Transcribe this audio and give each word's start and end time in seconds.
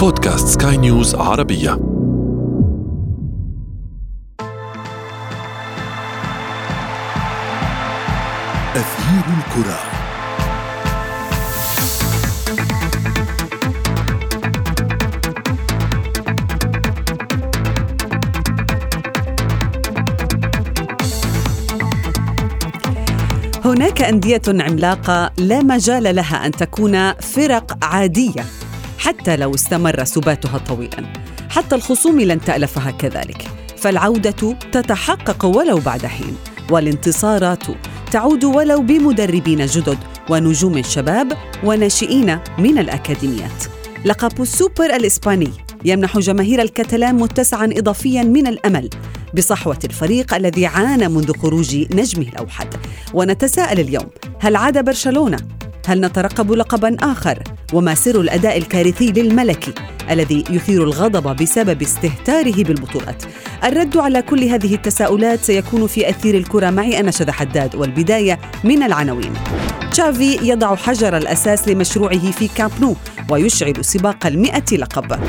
بودكاست 0.00 0.62
سكاي 0.62 0.76
نيوز 0.76 1.14
عربية. 1.14 1.72
أثير 8.76 9.24
الكرة. 9.38 9.78
هناك 23.64 24.02
أندية 24.02 24.42
عملاقة 24.48 25.30
لا 25.38 25.62
مجال 25.62 26.14
لها 26.16 26.46
أن 26.46 26.50
تكون 26.50 27.12
فرق 27.12 27.84
عادية. 27.84 28.59
حتى 29.10 29.36
لو 29.36 29.54
استمر 29.54 30.04
سباتها 30.04 30.58
طويلا. 30.58 31.12
حتى 31.48 31.74
الخصوم 31.74 32.20
لن 32.20 32.40
تألفها 32.40 32.90
كذلك. 32.90 33.48
فالعودة 33.76 34.56
تتحقق 34.72 35.44
ولو 35.44 35.78
بعد 35.78 36.06
حين. 36.06 36.36
والانتصارات 36.70 37.62
تعود 38.12 38.44
ولو 38.44 38.80
بمدربين 38.82 39.66
جدد 39.66 39.98
ونجوم 40.30 40.82
شباب 40.82 41.32
وناشئين 41.64 42.38
من 42.58 42.78
الأكاديميات. 42.78 43.64
لقب 44.04 44.42
السوبر 44.42 44.96
الإسباني 44.96 45.50
يمنح 45.84 46.18
جماهير 46.18 46.62
الكتلان 46.62 47.14
متسعا 47.14 47.70
إضافيا 47.72 48.22
من 48.22 48.46
الأمل 48.46 48.90
بصحوة 49.36 49.78
الفريق 49.84 50.34
الذي 50.34 50.66
عانى 50.66 51.08
منذ 51.08 51.32
خروج 51.32 51.76
نجمه 51.76 52.28
الأوحد. 52.28 52.74
ونتساءل 53.14 53.80
اليوم 53.80 54.06
هل 54.40 54.56
عاد 54.56 54.84
برشلونة؟ 54.84 55.59
هل 55.86 56.00
نترقب 56.00 56.52
لقبا 56.52 56.96
آخر؟ 57.00 57.42
وما 57.72 57.94
سر 57.94 58.20
الأداء 58.20 58.58
الكارثي 58.58 59.12
للملكي 59.12 59.72
الذي 60.10 60.44
يثير 60.50 60.84
الغضب 60.84 61.36
بسبب 61.36 61.82
استهتاره 61.82 62.64
بالبطولات 62.64 63.22
الرد 63.64 63.96
على 63.96 64.22
كل 64.22 64.44
هذه 64.44 64.74
التساؤلات 64.74 65.40
سيكون 65.40 65.86
في 65.86 66.10
أثير 66.10 66.34
الكرة 66.34 66.70
معي 66.70 67.00
أنا 67.00 67.10
حداد 67.28 67.76
والبداية 67.76 68.38
من 68.64 68.82
العناوين 68.82 69.32
تشافي 69.92 70.38
يضع 70.42 70.76
حجر 70.76 71.16
الأساس 71.16 71.68
لمشروعه 71.68 72.30
في 72.30 72.48
كامب 72.48 72.72
نو 72.80 72.96
ويشعل 73.30 73.84
سباق 73.84 74.26
المئة 74.26 74.76
لقب 74.76 75.20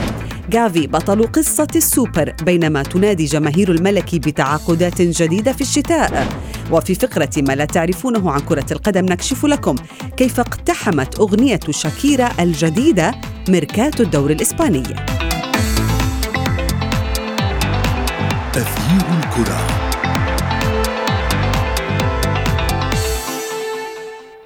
جافي 0.50 0.88
بطل 0.88 1.28
قصة 1.28 1.68
السوبر 1.76 2.34
بينما 2.44 2.84
تنادي 2.84 3.26
جماهير 3.26 3.72
الملك 3.72 4.16
بتعاقدات 4.16 5.02
جديدة 5.02 5.54
في 5.54 5.62
الشتاء. 5.62 6.28
وفي 6.72 6.96
فقرة 6.96 7.30
ما 7.38 7.54
لا 7.54 7.66
تعرفونه 7.66 8.32
عن 8.32 8.40
كرة 8.40 8.66
القدم 8.72 9.06
نكشف 9.06 9.46
لكم 9.46 9.76
كيف 10.18 10.40
اقتحمت 10.40 11.20
أغنية 11.20 11.60
شاكيرا 11.70 12.30
الجديدة 12.40 13.16
ميركاتو 13.50 14.04
الدور 14.04 14.32
الإسباني. 14.32 14.84
أثير 18.56 19.06
الكرة. 19.20 19.71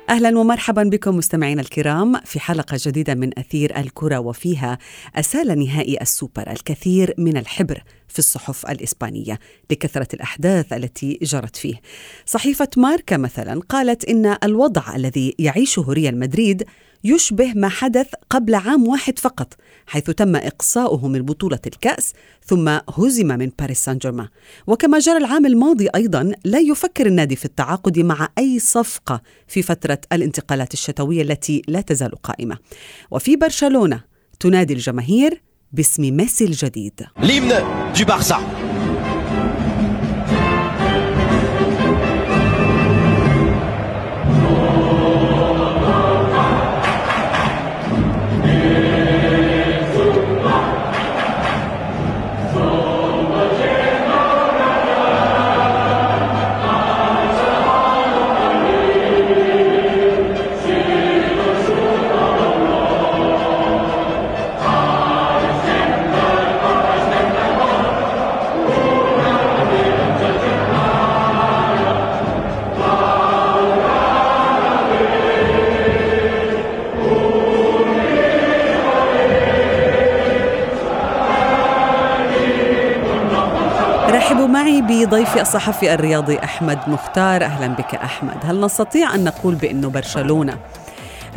أهلا 0.10 0.40
ومرحبا 0.40 0.84
بكم 0.84 1.18
مستمعينا 1.18 1.62
الكرام 1.62 2.20
في 2.26 2.40
حلقة 2.40 2.78
جديدة 2.86 3.16
من 3.16 3.40
أثير 3.40 3.78
الكرة 3.78 4.20
وفيها 4.20 4.78
أسال 5.16 5.60
نهائي 5.60 6.02
السوبر 6.02 6.52
الكثير 6.52 7.14
من 7.18 7.38
الحبر 7.38 7.84
في 8.08 8.20
الصحف 8.20 8.66
الإسبانية 8.66 9.40
لكثرة 9.72 10.08
الأحداث 10.14 10.74
التي 10.74 11.20
جرت 11.22 11.56
فيه. 11.56 11.82
صحيفة 12.26 12.68
ماركا 12.78 13.18
مثلا 13.18 13.62
قالت 13.70 14.06
إن 14.06 14.38
الوضع 14.44 14.96
الذي 14.96 15.36
يعيشه 15.40 15.86
ريال 15.90 16.20
مدريد 16.20 16.64
يشبه 17.06 17.54
ما 17.56 17.70
حدث 17.70 18.08
قبل 18.30 18.56
عام 18.56 18.88
واحد 18.88 19.20
فقط 19.20 19.54
حيث 19.88 20.04
تم 20.04 20.36
إقصاؤه 20.36 21.08
من 21.08 21.22
بطولة 21.22 21.60
الكأس 21.68 22.14
ثم 22.46 22.70
هزم 22.98 23.28
من 23.28 23.52
باريس 23.60 23.84
سان 23.84 23.98
جيرمان. 23.98 24.28
وكما 24.68 25.00
جرى 25.00 25.18
العام 25.18 25.46
الماضي 25.46 25.88
أيضا 25.96 26.32
لا 26.44 26.60
يفكر 26.60 27.06
النادي 27.06 27.36
في 27.36 27.46
التعاقد 27.46 28.00
مع 28.00 28.30
أي 28.38 28.60
صفقة 28.60 29.22
في 29.48 29.62
فترة 29.62 30.00
الانتقالات 30.14 30.74
الشتوية 30.74 31.22
التي 31.22 31.62
لا 31.68 31.82
تزال 31.82 32.22
قائمة. 32.22 32.58
وفي 33.12 33.36
برشلونة 33.36 34.04
تنادي 34.40 34.74
الجماهير 34.74 35.42
باسم 35.72 36.18
ميسي 36.18 36.46
الجديد. 36.46 37.02
معي 85.16 85.24
بضيفي 85.24 85.42
الصحفي 85.42 85.94
الرياضي 85.94 86.40
أحمد 86.40 86.80
مختار 86.88 87.44
أهلا 87.44 87.68
بك 87.68 87.96
أحمد 87.96 88.38
هل 88.44 88.62
نستطيع 88.62 89.16
أن 89.16 89.24
نقول 89.24 89.56
بأنه 89.56 89.90
برشلونة 89.90 90.60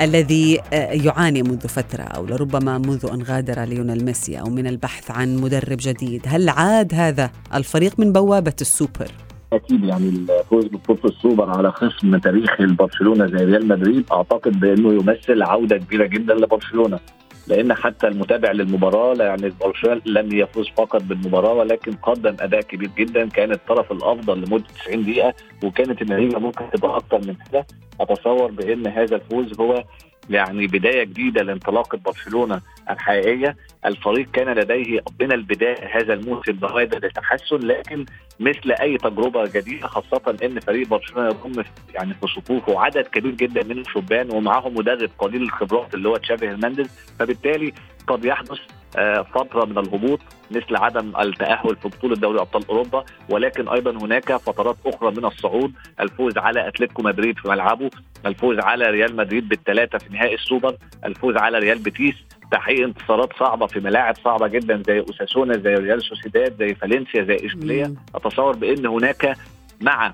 الذي 0.00 0.60
آه، 0.72 0.92
يعاني 0.92 1.42
منذ 1.42 1.68
فترة 1.68 2.02
أو 2.02 2.26
لربما 2.26 2.78
منذ 2.78 3.08
أن 3.12 3.22
غادر 3.22 3.64
ليونيل 3.64 4.04
ميسي 4.04 4.40
أو 4.40 4.50
من 4.50 4.66
البحث 4.66 5.10
عن 5.10 5.36
مدرب 5.36 5.76
جديد 5.80 6.22
هل 6.26 6.48
عاد 6.48 6.94
هذا 6.94 7.30
الفريق 7.54 8.00
من 8.00 8.12
بوابة 8.12 8.56
السوبر؟ 8.60 9.10
أكيد 9.52 9.84
يعني 9.84 10.08
الفوز 10.08 10.64
ببطوله 10.64 11.00
السوبر 11.04 11.50
على 11.50 11.72
خصم 11.72 12.16
تاريخي 12.16 12.62
لبرشلونه 12.62 13.26
زي 13.26 13.44
ريال 13.44 13.68
مدريد 13.68 14.04
أعتقد 14.12 14.60
بأنه 14.60 14.92
يمثل 14.92 15.42
عودة 15.42 15.76
كبيرة 15.76 16.06
جدا 16.06 16.34
لبرشلونة 16.34 16.98
لأن 17.48 17.74
حتى 17.74 18.08
المتابع 18.08 18.50
للمباراه 18.52 19.14
يعني 19.24 19.52
برشلونه 19.60 20.00
لم 20.06 20.32
يفوز 20.32 20.68
فقط 20.76 21.02
بالمباراه 21.02 21.52
ولكن 21.52 21.92
قدم 21.92 22.36
اداء 22.40 22.60
كبير 22.60 22.90
جدا 22.98 23.28
كان 23.28 23.52
الطرف 23.52 23.92
الافضل 23.92 24.38
لمده 24.38 24.64
90 24.84 25.02
دقيقة 25.04 25.34
وكانت 25.64 26.02
النتيجة 26.02 26.38
ممكن 26.38 26.70
تبقى 26.70 26.96
أكتر 26.96 27.18
من 27.18 27.36
كده. 27.50 27.66
أتصور 28.00 28.50
بإن 28.50 28.86
هذا 28.86 29.16
الفوز 29.16 29.60
هو 29.60 29.84
يعني 30.30 30.66
بداية 30.66 31.04
جديدة 31.04 31.42
لانطلاقة 31.42 31.98
برشلونة 31.98 32.60
الحقيقية، 32.90 33.56
الفريق 33.86 34.30
كان 34.30 34.54
لديه 34.58 35.00
من 35.20 35.32
البداية 35.32 35.98
هذا 35.98 36.14
الموسم 36.14 36.52
بوادر 36.52 36.98
للتحسن 36.98 37.56
لكن 37.56 38.06
مثل 38.40 38.72
أي 38.80 38.98
تجربة 38.98 39.44
جديدة 39.44 39.86
خاصة 39.86 40.36
إن 40.42 40.60
فريق 40.60 40.88
برشلونة 40.88 41.28
يضم 41.28 41.64
يعني 41.94 42.14
في 42.14 42.26
صفوفه 42.26 42.80
عدد 42.80 43.06
كبير 43.06 43.32
جدا 43.32 43.64
من 43.64 43.78
الشبان 43.78 44.30
ومعاهم 44.30 44.74
مدرب 44.74 45.10
قليل 45.18 45.42
الخبرات 45.42 45.94
اللي 45.94 46.08
هو 46.08 46.16
تشافي 46.16 46.48
هرنانديز. 46.48 46.88
فبالتالي 47.18 47.72
قد 48.08 48.24
يحدث 48.24 48.58
آه، 48.96 49.22
فترة 49.22 49.64
من 49.64 49.78
الهبوط 49.78 50.20
مثل 50.50 50.76
عدم 50.76 51.12
التأهل 51.20 51.76
في 51.76 51.88
بطولة 51.88 52.16
دوري 52.16 52.40
أبطال 52.40 52.68
أوروبا 52.68 53.04
ولكن 53.28 53.68
أيضا 53.68 53.90
هناك 53.90 54.36
فترات 54.36 54.76
أخرى 54.86 55.10
من 55.10 55.24
الصعود 55.24 55.72
الفوز 56.00 56.38
على 56.38 56.68
أتلتيكو 56.68 57.02
مدريد 57.02 57.38
في 57.38 57.48
ملعبه 57.48 57.90
الفوز 58.26 58.58
على 58.58 58.90
ريال 58.90 59.16
مدريد 59.16 59.48
بالثلاثة 59.48 59.98
في 59.98 60.12
نهائي 60.12 60.34
السوبر 60.34 60.76
الفوز 61.04 61.36
على 61.36 61.58
ريال 61.58 61.78
بيتيس 61.78 62.14
تحقيق 62.52 62.84
انتصارات 62.84 63.32
صعبة 63.38 63.66
في 63.66 63.80
ملاعب 63.80 64.14
صعبة 64.24 64.48
جدا 64.48 64.82
زي 64.86 65.00
أوساسونا 65.00 65.58
زي 65.58 65.74
ريال 65.74 66.02
سوسيداد 66.02 66.56
زي 66.58 66.74
فالنسيا 66.74 67.22
زي 67.22 67.36
إشبيلية. 67.46 67.94
أتصور 68.14 68.56
بأن 68.56 68.86
هناك 68.86 69.36
مع 69.80 70.12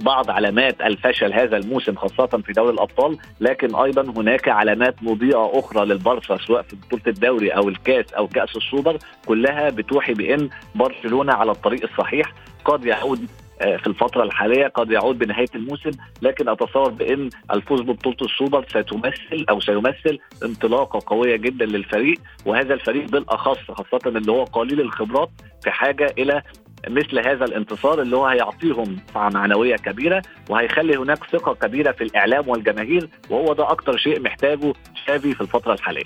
بعض 0.00 0.30
علامات 0.30 0.80
الفشل 0.80 1.32
هذا 1.32 1.56
الموسم 1.56 1.94
خاصة 1.94 2.26
في 2.26 2.52
دوري 2.52 2.74
الأبطال 2.74 3.18
لكن 3.40 3.74
أيضا 3.74 4.02
هناك 4.02 4.48
علامات 4.48 5.02
مضيئة 5.02 5.50
أخرى 5.54 5.86
للبارسا 5.86 6.38
سواء 6.46 6.62
في 6.62 6.76
بطولة 6.76 7.02
الدوري 7.06 7.50
أو 7.50 7.68
الكاس 7.68 8.12
أو 8.12 8.28
كأس 8.28 8.56
السوبر 8.56 8.98
كلها 9.26 9.70
بتوحي 9.70 10.14
بأن 10.14 10.48
برشلونة 10.74 11.32
على 11.32 11.50
الطريق 11.50 11.82
الصحيح. 11.82 12.32
قد 12.64 12.84
يعود 12.84 13.28
آه، 13.60 13.76
في 13.76 13.86
الفترة 13.86 14.22
الحالية 14.22 14.66
قد 14.66 14.90
يعود 14.90 15.18
بنهاية 15.18 15.46
الموسم 15.54 15.90
لكن 16.22 16.48
أتصور 16.48 16.90
بأن 16.90 17.30
الفوز 17.50 17.80
ببطولة 17.80 18.16
السوبر 18.22 18.64
ستمثل 18.68 19.44
أو 19.50 19.60
سيمثل 19.60 20.18
انطلاقة 20.44 21.00
قوية 21.06 21.36
جدا 21.36 21.66
للفريق 21.66 22.18
وهذا 22.46 22.74
الفريق 22.74 23.10
بالأخص 23.10 23.58
خاصة 23.70 24.08
اللي 24.08 24.32
هو 24.32 24.44
قليل 24.44 24.80
الخبرات 24.80 25.30
في 25.62 25.70
حاجة 25.70 26.14
إلى 26.18 26.42
مثل 26.88 27.18
هذا 27.28 27.44
الانتصار 27.44 28.02
اللي 28.02 28.16
هو 28.16 28.26
هيعطيهم 28.26 28.96
دفعه 29.08 29.28
معنويه 29.28 29.76
كبيرة 29.76 30.22
وهيخلي 30.48 30.96
هناك 30.96 31.18
ثقة 31.32 31.54
كبيرة 31.54 31.92
في 31.92 32.04
الإعلام 32.04 32.48
والجماهير 32.48 33.08
وهو 33.30 33.52
ده 33.52 33.70
أكتر 33.70 33.96
شيء 33.96 34.20
محتاجه 34.20 34.72
تشافي 34.94 35.34
في 35.34 35.40
الفترة 35.40 35.72
الحالية. 35.72 36.04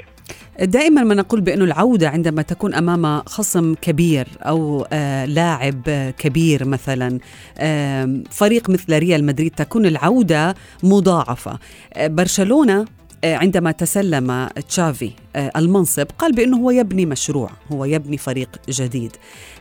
دائما 0.61 1.03
ما 1.05 1.15
نقول 1.15 1.41
بأنه 1.41 1.65
العودة 1.65 2.09
عندما 2.09 2.43
تكون 2.43 2.75
أمام 2.75 3.23
خصم 3.23 3.75
كبير 3.75 4.27
أو 4.43 4.87
آه 4.93 5.25
لاعب 5.25 5.83
كبير 6.19 6.65
مثلا 6.65 7.19
آه 7.59 8.23
فريق 8.31 8.71
مثل 8.71 8.99
ريال 8.99 9.25
مدريد 9.27 9.51
تكون 9.51 9.87
العودة 9.87 10.55
مضاعفة 10.83 11.59
آه 11.95 12.07
برشلونة 12.07 12.85
عندما 13.25 13.71
تسلم 13.71 14.49
تشافي 14.69 15.11
آه، 15.37 15.51
المنصب 15.57 16.07
قال 16.19 16.33
بأنه 16.33 16.57
هو 16.57 16.71
يبني 16.71 17.07
مشروع 17.07 17.51
هو 17.73 17.85
يبني 17.85 18.19
فريق 18.19 18.49
جديد 18.69 19.17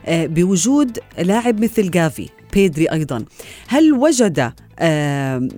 آه، 0.06 0.26
بوجود 0.26 0.98
لاعب 1.18 1.60
مثل 1.60 1.90
جافي 1.90 2.28
بيدري 2.52 2.86
أيضا. 2.86 3.24
هل 3.68 3.92
وجد 3.92 4.52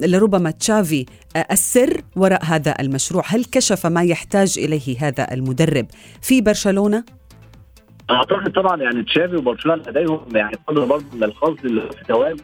لربما 0.06 0.50
تشافي 0.50 1.06
السر 1.50 2.00
وراء 2.16 2.44
هذا 2.44 2.74
المشروع؟ 2.80 3.22
هل 3.26 3.44
كشف 3.44 3.86
ما 3.86 4.02
يحتاج 4.02 4.58
إليه 4.58 4.96
هذا 5.00 5.34
المدرب 5.34 5.86
في 6.22 6.40
برشلونة؟ 6.40 7.04
أعتقد 8.10 8.52
طبعا 8.52 8.82
يعني 8.82 9.02
تشافي 9.02 9.36
وبرشلونة 9.36 9.82
لديهم 9.88 10.26
يعني 10.34 10.56
قدر 10.66 10.84
برضه 10.84 11.04
من 11.12 11.24
اللي 11.64 11.90
في 12.06 12.12
آه، 12.12 12.36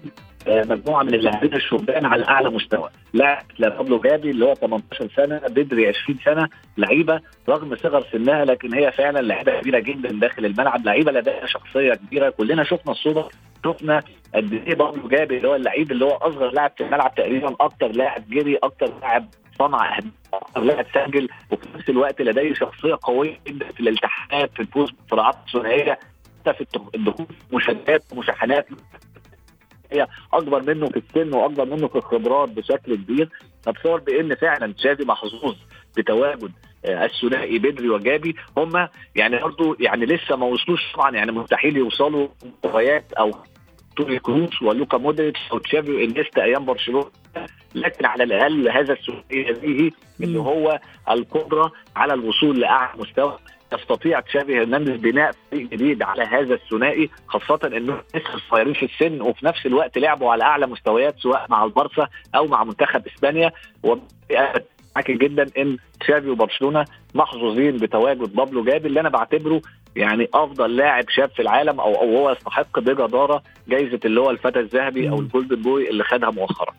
مجموعة 0.48 1.02
من 1.02 1.14
اللاعبين 1.14 1.54
الشبان 1.54 2.06
على 2.06 2.24
أعلى 2.28 2.50
مستوى. 2.50 2.90
لاعب 3.12 3.44
لابلو 3.58 3.98
جابي 4.00 4.30
اللي 4.30 4.44
هو 4.44 4.54
18 4.54 5.08
سنة 5.16 5.38
بدري 5.38 5.88
20 5.88 6.18
سنة 6.24 6.48
لعيبة 6.78 7.20
رغم 7.48 7.76
صغر 7.76 8.04
سنها 8.12 8.44
لكن 8.44 8.74
هي 8.74 8.92
فعلا 8.92 9.18
لعيبة 9.18 9.60
كبيرة 9.60 9.78
جدا 9.78 10.08
داخل 10.08 10.44
الملعب 10.44 10.86
لعيبة 10.86 11.12
لديها 11.12 11.46
شخصية 11.46 11.94
كبيرة. 11.94 12.30
كلنا 12.30 12.64
شفنا 12.64 12.92
الصورة 12.92 13.28
شفنا 13.64 14.02
قد 14.34 14.52
إيه 14.52 14.74
بابلو 14.74 15.08
جابي 15.08 15.36
اللي 15.36 15.48
هو 15.48 15.54
اللعيب 15.54 15.92
اللي 15.92 16.04
هو 16.04 16.10
أصغر 16.10 16.50
لاعب 16.50 16.72
في 16.76 16.84
الملعب 16.84 17.14
تقريبا 17.14 17.56
أكتر 17.60 17.88
لاعب 17.88 18.22
جري 18.30 18.56
أكتر 18.56 18.92
لاعب 19.00 19.28
صنع 19.58 19.96
أهداف 19.96 20.12
لاعب 20.56 20.86
سجل 20.94 21.28
وفي 21.50 21.66
نفس 21.74 21.88
الوقت 21.90 22.22
لديه 22.22 22.54
شخصية 22.54 22.98
قوية 23.02 23.38
جدا 23.46 23.66
في 23.72 23.80
الالتحامات 23.80 24.50
في 24.54 24.60
الفوز 24.60 24.90
بالصراعات 24.90 25.34
الثنائيه 25.46 25.98
في 26.44 26.66
الدخول 26.94 27.26
مشادات 27.52 28.02
ومشاحنات 28.12 28.66
هي 29.92 30.06
أكبر 30.32 30.62
منه 30.62 30.86
في 30.86 30.96
السن 30.96 31.34
وأكبر 31.34 31.64
منه 31.64 31.88
في 31.88 31.96
الخبرات 31.96 32.48
بشكل 32.48 32.94
كبير 32.94 33.28
فبصور 33.62 34.00
بان 34.00 34.34
فعلا 34.34 34.72
تشافي 34.72 35.04
محظوظ 35.04 35.56
بتواجد 35.96 36.52
آه، 36.84 37.04
الثنائي 37.04 37.58
بدري 37.58 37.88
وجابي. 37.88 38.36
هم 38.56 38.88
يعني 39.14 39.38
برضه 39.38 39.76
يعني 39.80 40.06
لسه 40.06 40.36
ما 40.36 40.46
وصلوش 40.46 40.92
طبعا 40.94 41.10
يعني 41.10 41.32
مستحيل 41.32 41.76
يوصلوا 41.76 42.28
مباريات 42.64 43.12
أو 43.12 43.30
توني 43.96 44.18
كروس 44.18 44.62
ولوكا 44.62 44.98
مودريتش 44.98 45.40
أو 45.52 45.58
تشافي 45.58 45.90
وإنيستا 45.92 46.42
أيام 46.44 46.64
برشلونة. 46.64 47.10
لكن 47.74 48.04
على 48.06 48.24
الأقل 48.24 48.68
هذا 48.68 48.92
الثنائي 48.92 49.50
هذه 49.50 49.90
اللي 50.20 50.38
هو 50.38 50.80
القدرة 51.10 51.72
على 51.96 52.14
الوصول 52.14 52.60
لأعلى 52.60 53.00
مستوى. 53.00 53.38
يستطيع 53.72 54.20
تشافي 54.20 54.58
هرنانديز 54.58 54.96
بناء 54.96 55.32
فريق 55.50 55.68
جديد 55.70 56.02
على 56.02 56.22
هذا 56.22 56.54
الثنائي 56.54 57.10
خاصة 57.26 57.60
إنه 57.76 58.00
لسه 58.14 58.38
صغيرين 58.50 58.74
في 58.74 58.84
السن 58.84 59.20
وفي 59.20 59.46
نفس 59.46 59.66
الوقت 59.66 59.98
لعبوا 59.98 60.32
على 60.32 60.44
أعلى 60.44 60.66
مستويات 60.66 61.18
سواء 61.18 61.46
مع 61.50 61.64
البارسا 61.64 62.08
أو 62.34 62.46
مع 62.46 62.64
منتخب 62.64 63.06
إسبانيا. 63.06 63.52
معاك 64.96 65.10
جدا 65.10 65.46
إن 65.58 65.76
تشافي 66.00 66.28
وبرشلونة 66.28 66.84
محظوظين 67.14 67.76
بتواجد 67.76 68.34
بابلو 68.36 68.64
جابي 68.64 68.88
اللي 68.88 69.00
أنا 69.00 69.08
بعتبره 69.08 69.62
يعني 69.96 70.28
أفضل 70.34 70.76
لاعب 70.76 71.04
شاب 71.08 71.30
في 71.30 71.42
العالم 71.42 71.80
أو 71.80 71.94
أو 71.94 72.18
هو 72.18 72.30
يستحق 72.30 72.80
بجداره 72.80 73.42
جائزه 73.68 74.00
اللي 74.04 74.20
هو 74.20 74.30
الفتى 74.30 74.60
الذهبي 74.60 75.08
أو 75.08 75.20
الجولدن 75.20 75.62
بوي 75.62 75.90
اللي 75.90 76.04
خدها 76.04 76.30
مؤخرا. 76.30 76.74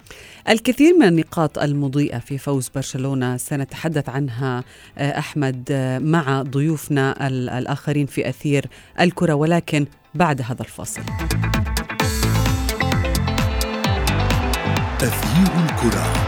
الكثير 0.49 0.93
من 0.93 1.07
النقاط 1.07 1.59
المضيئة 1.59 2.19
في 2.19 2.37
فوز 2.37 2.69
برشلونة 2.69 3.37
سنتحدث 3.37 4.09
عنها 4.09 4.63
آه، 4.97 5.19
أحمد 5.19 5.69
آه، 5.71 5.99
مع 5.99 6.41
ضيوفنا 6.41 7.27
الآخرين 7.27 8.05
في 8.05 8.29
أثير 8.29 8.65
الكرة 9.01 9.33
ولكن 9.33 9.85
بعد 10.15 10.41
هذا 10.41 10.61
الفاصل. 10.61 11.01
أثير 15.01 15.51
الكرة 15.65 16.26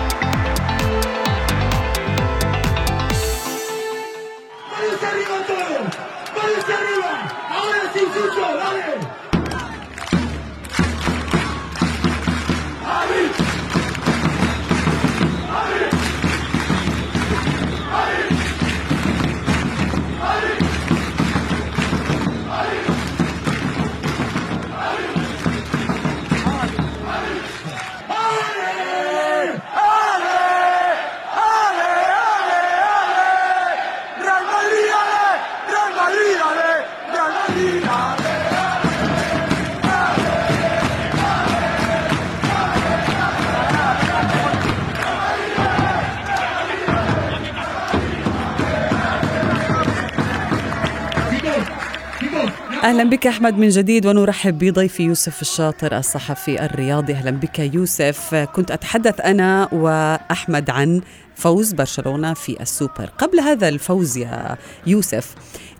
أهلا 52.99 53.09
بك 53.09 53.27
أحمد 53.27 53.57
من 53.57 53.69
جديد 53.69 54.05
ونرحب 54.05 54.57
بضيفي 54.57 55.03
يوسف 55.03 55.41
الشاطر 55.41 55.97
الصحفي 55.97 56.65
الرياضي. 56.65 57.13
أهلا 57.13 57.31
بك 57.31 57.59
يوسف. 57.59 58.35
كنت 58.35 58.71
أتحدث 58.71 59.21
أنا 59.21 59.69
وأحمد 59.73 60.69
عن 60.69 61.01
فوز 61.35 61.73
برشلونة 61.73 62.33
في 62.33 62.61
السوبر. 62.61 63.05
قبل 63.17 63.39
هذا 63.39 63.69
الفوز 63.69 64.17
يا 64.17 64.57
يوسف 64.87 65.35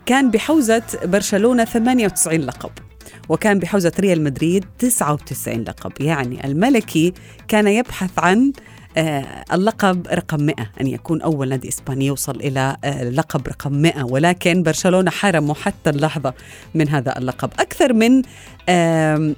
كان 0.06 0.30
بحوزة 0.30 0.82
برشلونة 1.04 1.64
98 1.64 2.40
لقب 2.40 2.70
وكان 3.28 3.58
بحوزة 3.58 3.92
ريال 4.00 4.24
مدريد 4.24 4.64
99 4.78 5.64
لقب. 5.64 5.92
يعني 6.00 6.46
الملكي 6.46 7.14
كان 7.48 7.68
يبحث 7.68 8.10
عن 8.18 8.52
اللقب 8.96 10.06
رقم 10.06 10.40
100 10.40 10.54
أن 10.80 10.86
يكون 10.86 11.22
أول 11.22 11.48
نادي 11.48 11.68
إسباني 11.68 12.06
يوصل 12.06 12.36
إلى 12.36 12.76
آه، 12.84 13.10
لقب 13.10 13.48
رقم 13.48 13.72
100 13.72 14.04
ولكن 14.04 14.62
برشلونة 14.62 15.10
حرمه 15.10 15.54
حتى 15.54 15.90
اللحظة 15.90 16.34
من 16.74 16.88
هذا 16.88 17.18
اللقب. 17.18 17.50
أكثر 17.58 17.92
من 17.92 18.22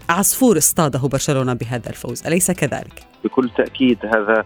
عصفور 0.09 0.59
اصطاده 0.59 0.99
برشلونة 0.99 1.53
بهذا 1.53 1.89
الفوز. 1.91 2.27
أليس 2.27 2.51
كذلك؟ 2.51 3.05
بكل 3.25 3.51
تأكيد 3.57 3.99
هذا 4.05 4.39
آه، 4.39 4.45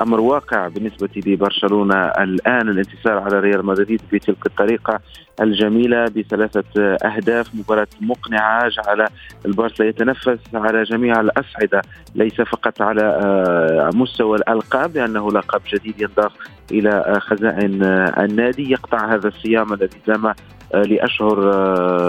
أمر 0.00 0.20
واقع 0.20 0.68
بالنسبة 0.68 1.08
لبرشلونة 1.26 2.06
الآن 2.06 2.68
الانتصار 2.68 3.18
على 3.18 3.40
ريال 3.40 3.66
مدريد 3.66 4.00
بتلك 4.12 4.46
الطريقة 4.46 5.00
الجميلة 5.40 6.04
بثلاثة 6.04 6.96
أهداف. 7.04 7.54
مباراة 7.54 7.86
مقنعة 8.00 8.68
جعل 8.68 9.08
البارسا 9.46 9.84
يتنفس 9.84 10.38
على 10.54 10.82
جميع 10.82 11.20
الاصعده 11.20 11.82
ليس 12.14 12.40
فقط 12.40 12.82
على 12.82 13.02
آه، 13.02 13.90
مستوى 13.94 14.36
الألقاب 14.36 14.96
لأنه 14.96 15.30
لقب 15.30 15.60
جديد 15.74 16.00
ينضاف 16.00 16.32
إلى 16.70 16.90
آه، 16.90 17.18
خزائن 17.18 17.82
النادي. 18.18 18.70
يقطع 18.70 19.14
هذا 19.14 19.28
الصيام 19.28 19.72
الذي 19.72 19.98
دام 20.06 20.34
لأشهر 20.74 21.36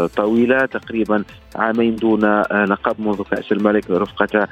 طويلة 0.07 0.65
تقريبا 0.65 1.23
عامين 1.55 1.95
دون 1.95 2.41
لقب 2.51 2.95
منذ 3.01 3.23
كأس 3.23 3.51
الملك 3.51 3.91
رفقة 3.91 4.47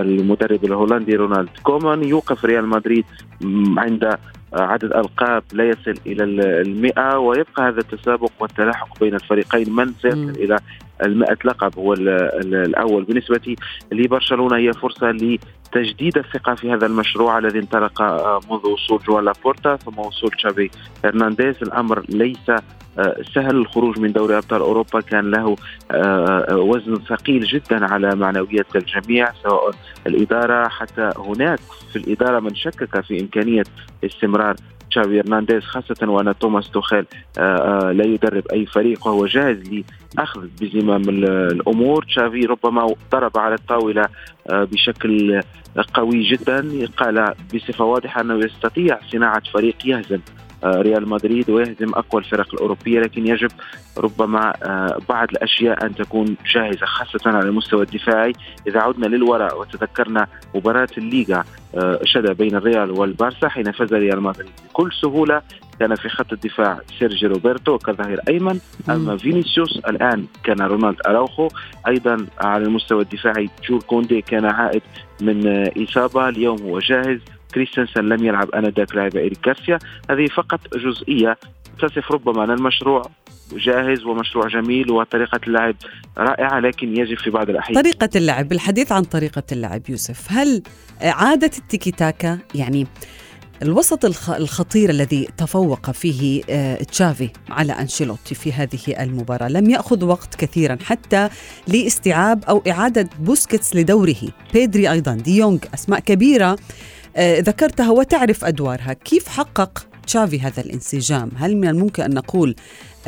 المدرب 0.00 0.64
الهولندي 0.64 1.16
رونالد 1.16 1.48
كومان. 1.62 2.04
يوقف 2.04 2.44
ريال 2.44 2.68
مدريد 2.68 3.04
عند 3.76 4.18
عدد 4.52 4.92
ألقاب 4.92 5.42
لا 5.52 5.64
يصل 5.68 5.94
إلى 6.06 6.24
المئة 6.60 7.18
ويبقى 7.18 7.68
هذا 7.68 7.80
التسابق 7.80 8.30
والتلاحق 8.40 9.00
بين 9.00 9.14
الفريقين 9.14 9.74
من 9.74 9.92
سيصل 10.02 10.30
إلى 10.30 10.58
المئة 11.04 11.36
لقب 11.44 11.78
هو 11.78 11.92
الأول. 11.92 13.04
بالنسبة 13.04 13.56
لبرشلونة 13.92 14.56
هي 14.56 14.72
فرصة 14.72 15.38
لتجديد 15.76 16.18
الثقة 16.18 16.54
في 16.54 16.72
هذا 16.72 16.86
المشروع 16.86 17.38
الذي 17.38 17.58
انطلق 17.58 18.02
منذ 18.50 18.66
وصول 18.66 19.00
جوان 19.08 19.24
لابورتا. 19.24 19.76
ثم 19.76 19.98
وصول 19.98 20.30
تشافي 20.30 20.70
هرنانديز. 21.04 21.54
الأمر 21.62 22.04
ليس 22.08 22.50
آه، 22.98 23.16
سهل. 23.34 23.56
الخروج 23.56 23.98
من 23.98 24.12
دوري 24.12 24.36
أبطال 24.38 24.60
أوروبا 24.60 25.00
كان 25.00 25.30
له 25.30 25.56
آه، 25.90 26.46
آه، 26.50 26.56
وزن 26.56 26.96
ثقيل 26.96 27.44
جدا 27.44 27.92
على 27.92 28.16
معنويات 28.16 28.76
الجميع 28.76 29.32
سواء 29.42 29.74
الإدارة. 30.06 30.68
حتى 30.68 31.10
هناك 31.16 31.60
في 31.92 31.96
الإدارة 31.96 32.40
من 32.40 32.54
شكك 32.54 33.00
في 33.00 33.20
إمكانية 33.20 33.64
استمرار 34.04 34.54
تشافي 34.94 35.20
هرنانديز 35.20 35.62
خاصة 35.62 36.08
وأن 36.08 36.34
توماس 36.38 36.70
توخيل 36.70 37.04
لا 37.96 38.04
يدرب 38.04 38.46
أي 38.52 38.66
فريق 38.66 39.06
وهو 39.06 39.26
جاهز 39.26 39.84
لأخذ 40.16 40.46
بزمام 40.60 41.02
الأمور. 41.08 42.04
تشافي 42.04 42.40
ربما 42.40 42.94
ضرب 43.12 43.38
على 43.38 43.54
الطاولة 43.54 44.08
بشكل 44.50 45.40
قوي 45.94 46.22
جدا. 46.22 46.86
قال 46.96 47.34
بصفة 47.54 47.84
واضحة 47.84 48.20
أنه 48.20 48.34
يستطيع 48.34 48.98
صناعة 49.12 49.42
فريق 49.54 49.76
يهزم. 49.84 50.20
ريال 50.64 51.08
مدريد 51.08 51.50
ويهزم 51.50 51.94
أقوى 51.94 52.22
الفرق 52.22 52.54
الأوروبية 52.54 53.00
لكن 53.00 53.26
يجب 53.26 53.50
ربما 53.98 54.52
بعض 55.08 55.28
الأشياء 55.30 55.86
أن 55.86 55.94
تكون 55.94 56.36
جاهزة 56.54 56.86
خاصة 56.86 57.30
على 57.30 57.48
المستوى 57.48 57.82
الدفاعي. 57.82 58.32
إذا 58.66 58.80
عدنا 58.80 59.06
للوراء 59.06 59.60
وتذكرنا 59.60 60.26
مباراة 60.54 60.88
الليغا 60.98 61.44
شذا 62.04 62.32
بين 62.32 62.54
الريال 62.54 62.90
والبارسا 62.90 63.48
حين 63.48 63.72
فاز 63.72 63.94
ريال 63.94 64.20
مدريد 64.20 64.50
بكل 64.70 64.92
سهولة 65.02 65.42
كان 65.80 65.94
في 65.94 66.08
خط 66.08 66.32
الدفاع 66.32 66.80
سيرجي 66.98 67.26
روبرتو 67.26 67.78
كظهير 67.78 68.20
أيمن 68.28 68.58
أمام 68.90 69.16
فينيسيوس 69.16 69.78
الآن 69.78 70.26
كان 70.44 70.60
رونالد 70.60 70.96
أراوخو. 71.06 71.48
أيضا 71.88 72.26
على 72.40 72.64
المستوى 72.64 73.02
الدفاعي 73.02 73.50
جول 73.68 73.80
كوندي 73.80 74.22
كان 74.22 74.44
عائد 74.44 74.82
من 75.20 75.68
إصابة 75.82 76.28
اليوم 76.28 76.62
هو 76.62 76.78
جاهز. 76.78 77.20
كريستنسن 77.54 78.04
لم 78.04 78.24
يلعب 78.24 78.50
آنذاك 78.50 78.94
لاعب 78.94 79.16
إيريك 79.16 79.48
غارسيا. 79.48 79.78
هذه 80.10 80.26
فقط 80.26 80.60
جزئية. 80.76 81.36
تصف 81.82 82.12
ربما 82.12 82.44
أن 82.44 82.50
المشروع 82.50 83.02
جاهز 83.52 84.04
ومشروع 84.04 84.48
جميل 84.48 84.90
وطريقة 84.90 85.40
اللعب 85.46 85.74
رائعة 86.18 86.60
لكن 86.60 86.96
يجب 86.96 87.18
في 87.18 87.30
بعض 87.30 87.50
الأحيان. 87.50 87.82
طريقة 87.82 88.08
اللعب 88.16 88.48
بالحديث 88.48 88.92
عن 88.92 89.02
طريقة 89.02 89.42
اللعب 89.52 89.82
يوسف 89.88 90.32
هل 90.32 90.62
عادة 91.00 91.50
التيكي 91.58 91.90
تاكا 91.90 92.38
يعني 92.54 92.86
الوسط 93.62 94.04
الخطير 94.30 94.90
الذي 94.90 95.28
تفوق 95.36 95.90
فيه 95.90 96.42
آه، 96.50 96.76
تشافي 96.82 97.30
على 97.50 97.72
أنشيلوتي 97.72 98.34
في 98.34 98.52
هذه 98.52 99.02
المباراة 99.02 99.48
لم 99.48 99.70
يأخذ 99.70 100.04
وقت 100.04 100.34
كثيرا 100.34 100.78
حتى 100.84 101.28
لاستيعاب 101.68 102.44
أو 102.44 102.62
إعادة 102.68 103.08
بوسكيتس 103.18 103.76
لدوره؟ 103.76 104.22
بيدري 104.54 104.90
أيضا 104.90 105.14
ديونغ 105.14 105.58
أسماء 105.74 106.00
كبيرة 106.00 106.56
ذكرتها 107.18 107.90
وتعرف 107.90 108.44
أدوارها. 108.44 108.92
كيف 108.92 109.28
حقق 109.28 109.86
تشافي 110.06 110.40
هذا 110.40 110.62
الانسجام؟ 110.62 111.30
هل 111.36 111.56
من 111.56 111.68
الممكن 111.68 112.02
أن 112.02 112.14
نقول 112.14 112.54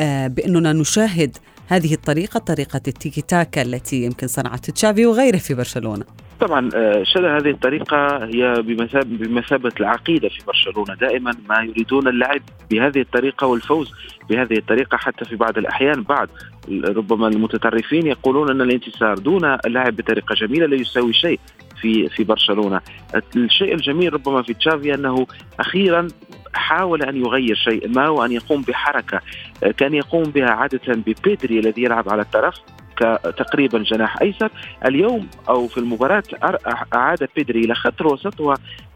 آه، 0.00 0.26
بأننا 0.26 0.72
نشاهد 0.72 1.36
هذه 1.68 1.94
الطريقة 1.94 2.38
طريقة 2.38 2.80
التيكي 2.88 3.20
تاكا 3.20 3.62
التي 3.62 4.04
يمكن 4.04 4.26
صنعت 4.26 4.70
تشافي 4.70 5.06
وغيره 5.06 5.36
في 5.36 5.54
برشلونة؟ 5.54 6.04
طبعا 6.40 6.70
آه، 6.74 7.02
شذا 7.02 7.36
هذه 7.36 7.50
الطريقة 7.50 8.24
هي 8.24 8.62
بمثابة 9.06 9.72
العقيدة 9.80 10.28
في 10.28 10.38
برشلونة. 10.46 10.94
دائما 10.94 11.32
ما 11.48 11.62
يريدون 11.62 12.08
اللعب 12.08 12.40
بهذه 12.70 13.00
الطريقة 13.00 13.46
والفوز 13.46 13.92
بهذه 14.30 14.58
الطريقة 14.58 14.96
حتى 14.96 15.24
في 15.24 15.36
بعض 15.36 15.58
الأحيان. 15.58 16.02
بعض 16.02 16.28
ربما 16.84 17.28
المتطرفين 17.28 18.06
يقولون 18.06 18.50
أن 18.50 18.60
الانتصار 18.60 19.18
دون 19.18 19.44
اللعب 19.66 19.96
بطريقة 19.96 20.34
جميلة 20.34 20.66
لا 20.66 20.76
يساوي 20.76 21.12
شيء. 21.12 21.40
في 21.80 22.08
في 22.08 22.24
برشلونة. 22.24 22.80
الشيء 23.36 23.74
الجميل 23.74 24.14
ربما 24.14 24.42
في 24.42 24.54
تشافي 24.54 24.94
أنه 24.94 25.26
أخيرا 25.60 26.08
حاول 26.54 27.02
أن 27.02 27.16
يغير 27.16 27.54
شيء 27.54 27.88
ما 27.88 28.08
وأن 28.08 28.32
يقوم 28.32 28.62
بحركة 28.62 29.20
كان 29.76 29.94
يقوم 29.94 30.22
بها 30.22 30.50
عادة 30.50 30.94
ببيدري 30.94 31.58
الذي 31.58 31.82
يلعب 31.82 32.08
على 32.08 32.22
الطرف 32.22 32.54
تقريبا 33.36 33.78
جناح 33.78 34.22
أيسر. 34.22 34.50
اليوم 34.84 35.28
أو 35.48 35.66
في 35.66 35.78
المباراة 35.78 36.22
أعاد 36.94 37.28
بيدري 37.36 37.60
إلى 37.60 37.74
خط 37.74 38.00
الوسط 38.00 38.40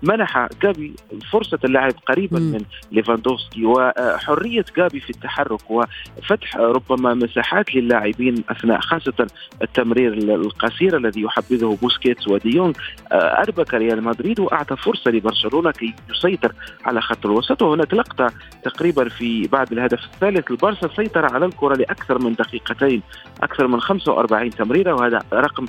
ومنح 0.05 0.49
جابي 0.63 0.95
فرصة 1.33 1.59
اللعب 1.65 1.93
قريبا 2.07 2.39
م. 2.39 2.43
من 2.43 2.61
ليفاندوفسكي 2.93 3.65
وحرية 3.67 4.65
جابي 4.77 5.01
في 5.01 5.11
التحرك 5.11 5.71
وفتح 5.71 6.57
ربما 6.57 7.15
مساحات 7.15 7.75
للاعبين 7.75 8.35
أثناء 8.49 8.81
خاصة 8.81 9.27
التمرير 9.63 10.13
القصير 10.13 10.97
الذي 10.97 11.21
يحبذه 11.23 11.79
بوسكيتس 11.83 12.29
وديونغ. 12.29 12.73
أربك 13.13 13.75
ريال 13.75 14.05
مدريد 14.05 14.41
وأعطى 14.41 14.77
فرصة 14.77 15.11
لبرشلونة 15.11 15.71
كي 15.71 15.95
يسيطر 16.11 16.53
على 16.85 17.01
خط 17.01 17.27
الوسط. 17.27 17.63
وهناك 17.63 17.95
لقطة 17.95 18.31
تقريبا 18.65 19.09
في 19.09 19.49
بعد 19.49 19.73
الهدف 19.73 20.05
الثالث. 20.05 20.51
البارسا 20.51 20.89
سيطر 20.97 21.35
على 21.35 21.47
الكرة 21.47 21.75
لأكثر 21.75 22.19
من 22.19 22.35
دقيقتين 22.35 23.03
أكثر 23.43 23.67
من 23.67 23.81
45 23.81 24.51
تمريره 24.51 24.95
وهذا 24.95 25.19
رقم 25.33 25.65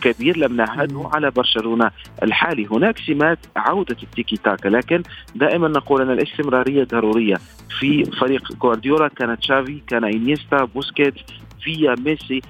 كبير 0.00 0.36
لم 0.36 0.56
نعهده 0.56 1.10
على 1.14 1.30
برشلونة 1.30 1.90
الحالي. 2.22 2.66
هناك 2.66 2.98
سمات 2.98 3.38
عودة 3.56 3.96
التيكي 4.02 4.36
تاكا 4.36 4.68
لكن 4.68 5.02
دائما 5.34 5.68
نقول 5.68 6.02
أن 6.02 6.10
الاستمرارية 6.10 6.84
ضرورية. 6.84 7.36
في 7.80 8.04
فريق 8.04 8.52
جوارديولا 8.52 9.08
كان 9.08 9.38
تشافي 9.38 9.80
كان 9.86 10.04
إنيستا 10.04 10.64
بوسكيت 10.64 11.14
فيا 11.62 11.94
ميسي. 11.98 12.42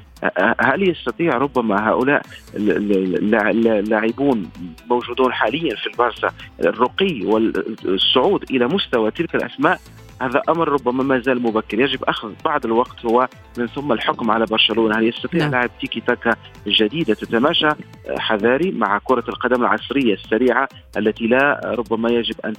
هل 0.61 0.89
يستطيع 0.89 1.37
ربما 1.37 1.89
هؤلاء 1.89 2.23
اللاعبون 2.57 4.51
موجودون 4.91 5.33
حاليا 5.33 5.77
في 5.77 5.87
البارسا 5.87 6.33
الرقي 6.61 7.21
والصعود 7.25 8.51
إلى 8.51 8.67
مستوى 8.67 9.11
تلك 9.11 9.35
الأسماء؟ 9.35 9.81
هذا 10.23 10.43
أمر 10.49 10.69
ربما 10.69 11.05
ما 11.05 11.19
زال 11.19 11.43
مبكر. 11.43 11.81
يجب 11.81 12.05
أخذ 12.05 12.33
بعض 12.45 12.65
الوقت 12.67 13.05
هو 13.07 13.29
من 13.59 13.67
ثم 13.67 13.93
الحكم 13.93 14.31
على 14.31 14.45
برشلونة. 14.47 14.99
هل 14.99 15.09
يستطيع 15.09 15.41
نعم. 15.41 15.51
لاعب 15.51 15.71
تيكي 15.81 16.01
تاكا 16.01 16.37
جديده 16.67 17.15
تتماشى؟ 17.15 17.67
آه، 17.69 17.75
حذاري 18.19 18.71
مع 18.71 18.99
كرة 19.05 19.25
القدم 19.29 19.63
العصرية 19.63 20.15
السريعة 20.15 20.69
التي 20.97 21.27
لا 21.27 21.61
ربما 21.65 22.11
يجب 22.11 22.35
أن 22.45 22.55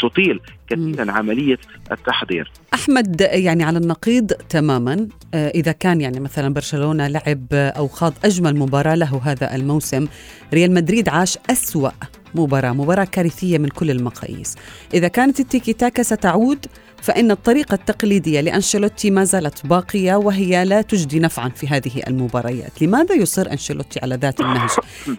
تطيل 0.00 0.40
كثيرا 0.68 1.12
عملية 1.12 1.58
التحضير. 1.92 2.52
أحمد 2.74 3.20
يعني 3.20 3.64
على 3.64 3.78
النقيض 3.78 4.32
تماما 4.32 5.08
آه، 5.34 5.48
إذا 5.48 5.72
كان 5.72 6.00
يعني 6.00 6.20
مثلا 6.20 6.54
برشلونة 6.54 7.08
لعب 7.08 7.46
أو 7.52 7.88
خاض 7.88 8.14
أجمل 8.24 8.56
مباراة 8.56 8.94
له 8.94 9.20
هذا 9.24 9.54
الموسم 9.54 10.06
ريال 10.54 10.74
مدريد 10.74 11.08
عاش 11.08 11.38
أسوأ 11.50 11.90
مباراة 12.34 12.72
مباراة 12.72 13.04
كارثية 13.04 13.58
من 13.58 13.68
كل 13.68 13.90
المقاييس 13.90 14.54
إذا 14.94 15.08
كانت 15.08 15.40
التيكي 15.40 15.72
تاكا 15.72 16.02
ستعود 16.02 16.66
فإن 17.02 17.30
الطريقة 17.30 17.74
التقليدية 17.74 18.40
لأنشيلوتي 18.40 19.10
ما 19.10 19.24
زالت 19.24 19.66
باقية 19.66 20.14
وهي 20.14 20.64
لا 20.64 20.82
تجدي 20.82 21.20
نفعا 21.20 21.48
في 21.48 21.68
هذه 21.68 22.02
المباريات 22.08 22.82
لماذا 22.82 23.14
يصر 23.14 23.52
أنشيلوتي 23.52 24.00
على 24.02 24.14
ذات 24.14 24.40
النهج؟ 24.40 24.70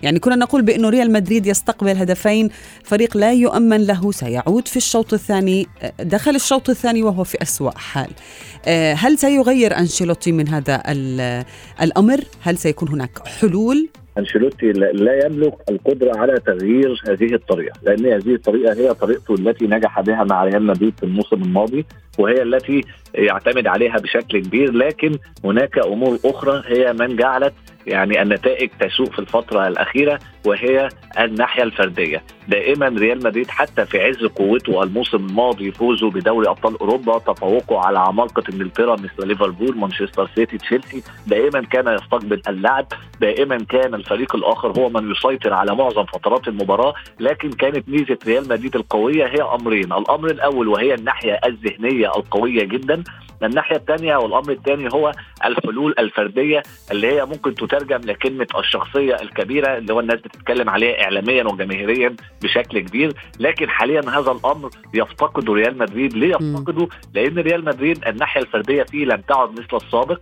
يعني 0.03 0.19
كنا 0.19 0.35
نقول 0.35 0.61
بأنه 0.61 0.89
ريال 0.89 1.11
مدريد 1.11 1.45
يستقبل 1.45 1.97
هدفين 1.97 2.49
فريق 2.83 3.17
لا 3.17 3.33
يؤمن 3.33 3.85
له 3.85 4.11
سيعود 4.11 4.67
في 4.67 4.77
الشوط 4.77 5.13
الثاني 5.13 5.67
دخل 5.99 6.35
الشوط 6.35 6.69
الثاني 6.69 7.03
وهو 7.03 7.23
في 7.23 7.41
أسوأ 7.41 7.71
حال 7.77 8.09
آه، 8.65 8.93
هل 8.93 9.17
سيغير 9.17 9.77
أنشيلوتي 9.77 10.31
من 10.31 10.47
هذا 10.47 10.83
الأمر؟ 11.81 12.23
هل 12.41 12.57
سيكون 12.57 12.89
هناك 12.89 13.27
حلول 13.27 13.89
أنشيلوتي 14.19 14.71
لا 14.71 15.25
يملك 15.25 15.53
القدرة 15.69 16.17
على 16.17 16.39
تغيير 16.39 17.01
هذه 17.07 17.33
الطريقة 17.33 17.79
لأن 17.83 18.05
هذه 18.05 18.33
الطريقة 18.35 18.73
هي 18.73 18.93
طريقته 18.93 19.33
التي 19.33 19.67
نجح 19.67 20.01
بها 20.01 20.23
مع 20.23 20.43
ريال 20.43 20.63
مدريد 20.63 20.93
في 20.97 21.03
الموسم 21.03 21.41
الماضي 21.41 21.85
وهي 22.19 22.41
التي 22.41 22.81
يعتمد 23.15 23.67
عليها 23.67 23.97
بشكل 23.97 24.41
كبير 24.41 24.71
لكن 24.71 25.17
هناك 25.43 25.77
أمور 25.77 26.19
أخرى 26.25 26.63
هي 26.65 26.93
من 26.93 27.15
جعلت 27.15 27.53
يعني 27.89 28.21
النتائج 28.21 28.69
تسوء 28.79 29.11
في 29.11 29.19
الفترة 29.19 29.67
الأخيرة 29.67 30.19
وهي 30.45 30.89
الناحية 31.19 31.63
الفردية. 31.63 32.23
دائما 32.47 32.87
ريال 32.87 33.23
مدريد 33.23 33.49
حتى 33.49 33.85
في 33.85 34.01
عز 34.03 34.25
قوته 34.25 34.83
الموسم 34.83 35.17
الماضي 35.17 35.71
فوزه 35.71 36.09
بدوري 36.09 36.49
أبطال 36.49 36.79
أوروبا 36.79 37.19
تفوقه 37.19 37.79
على 37.79 37.99
عمالقة 37.99 38.43
إنجلترا 38.53 38.93
مثل 38.95 39.27
ليفربول 39.27 39.77
مانشستر 39.77 40.29
سيتي 40.35 40.57
تشيلسي. 40.57 41.03
دائما 41.27 41.61
كان 41.61 41.87
يستقبل 41.87 42.41
اللعب. 42.47 42.85
دائما 43.21 43.57
كان 43.69 43.93
الفريق 43.95 44.35
الآخر 44.35 44.79
هو 44.79 44.89
من 44.89 45.11
يسيطر 45.11 45.53
على 45.53 45.75
معظم 45.75 46.05
فترات 46.05 46.47
المباراة. 46.47 46.93
لكن 47.19 47.49
كانت 47.49 47.89
ميزة 47.89 48.17
ريال 48.27 48.49
مدريد 48.49 48.75
القوية 48.75 49.25
هي 49.25 49.41
أمرين. 49.41 49.93
الأمر 49.93 50.31
الأول 50.31 50.67
وهي 50.67 50.93
الناحية 50.93 51.39
الذهنية 51.45 52.07
القوية 52.07 52.63
جدا. 52.63 53.03
الناحية 53.43 53.75
الثانية 53.75 54.15
والأمر 54.17 54.51
الثاني 54.51 54.89
هو 54.93 55.11
الحلول 55.45 55.95
الفردية 55.99 56.63
اللي 56.91 57.07
هي 57.07 57.25
ممكن 57.25 57.55
تترجم 57.55 58.01
لكلمة 58.09 58.47
الشخصية 58.59 59.15
الكبيرة 59.15 59.77
اللي 59.77 59.93
هو 59.93 59.99
الناس 59.99 60.19
بتتكلم 60.19 60.69
عليها 60.69 61.03
إعلاميا 61.03 61.43
وجماهيريا 61.43 62.15
بشكل 62.43 62.79
كبير. 62.79 63.13
لكن 63.39 63.69
حاليا 63.69 64.01
هذا 64.09 64.31
الأمر 64.31 64.69
يفتقده 64.93 65.53
ريال 65.53 65.77
مدريد. 65.77 66.13
ليه 66.13 66.35
يفتقده؟ 66.35 66.87
لأن 67.13 67.39
ريال 67.39 67.65
مدريد 67.65 68.07
الناحية 68.07 68.41
الفردية 68.41 68.83
فيه 68.83 69.05
لم 69.05 69.21
تعد 69.21 69.51
مثل 69.51 69.77
السابق. 69.85 70.19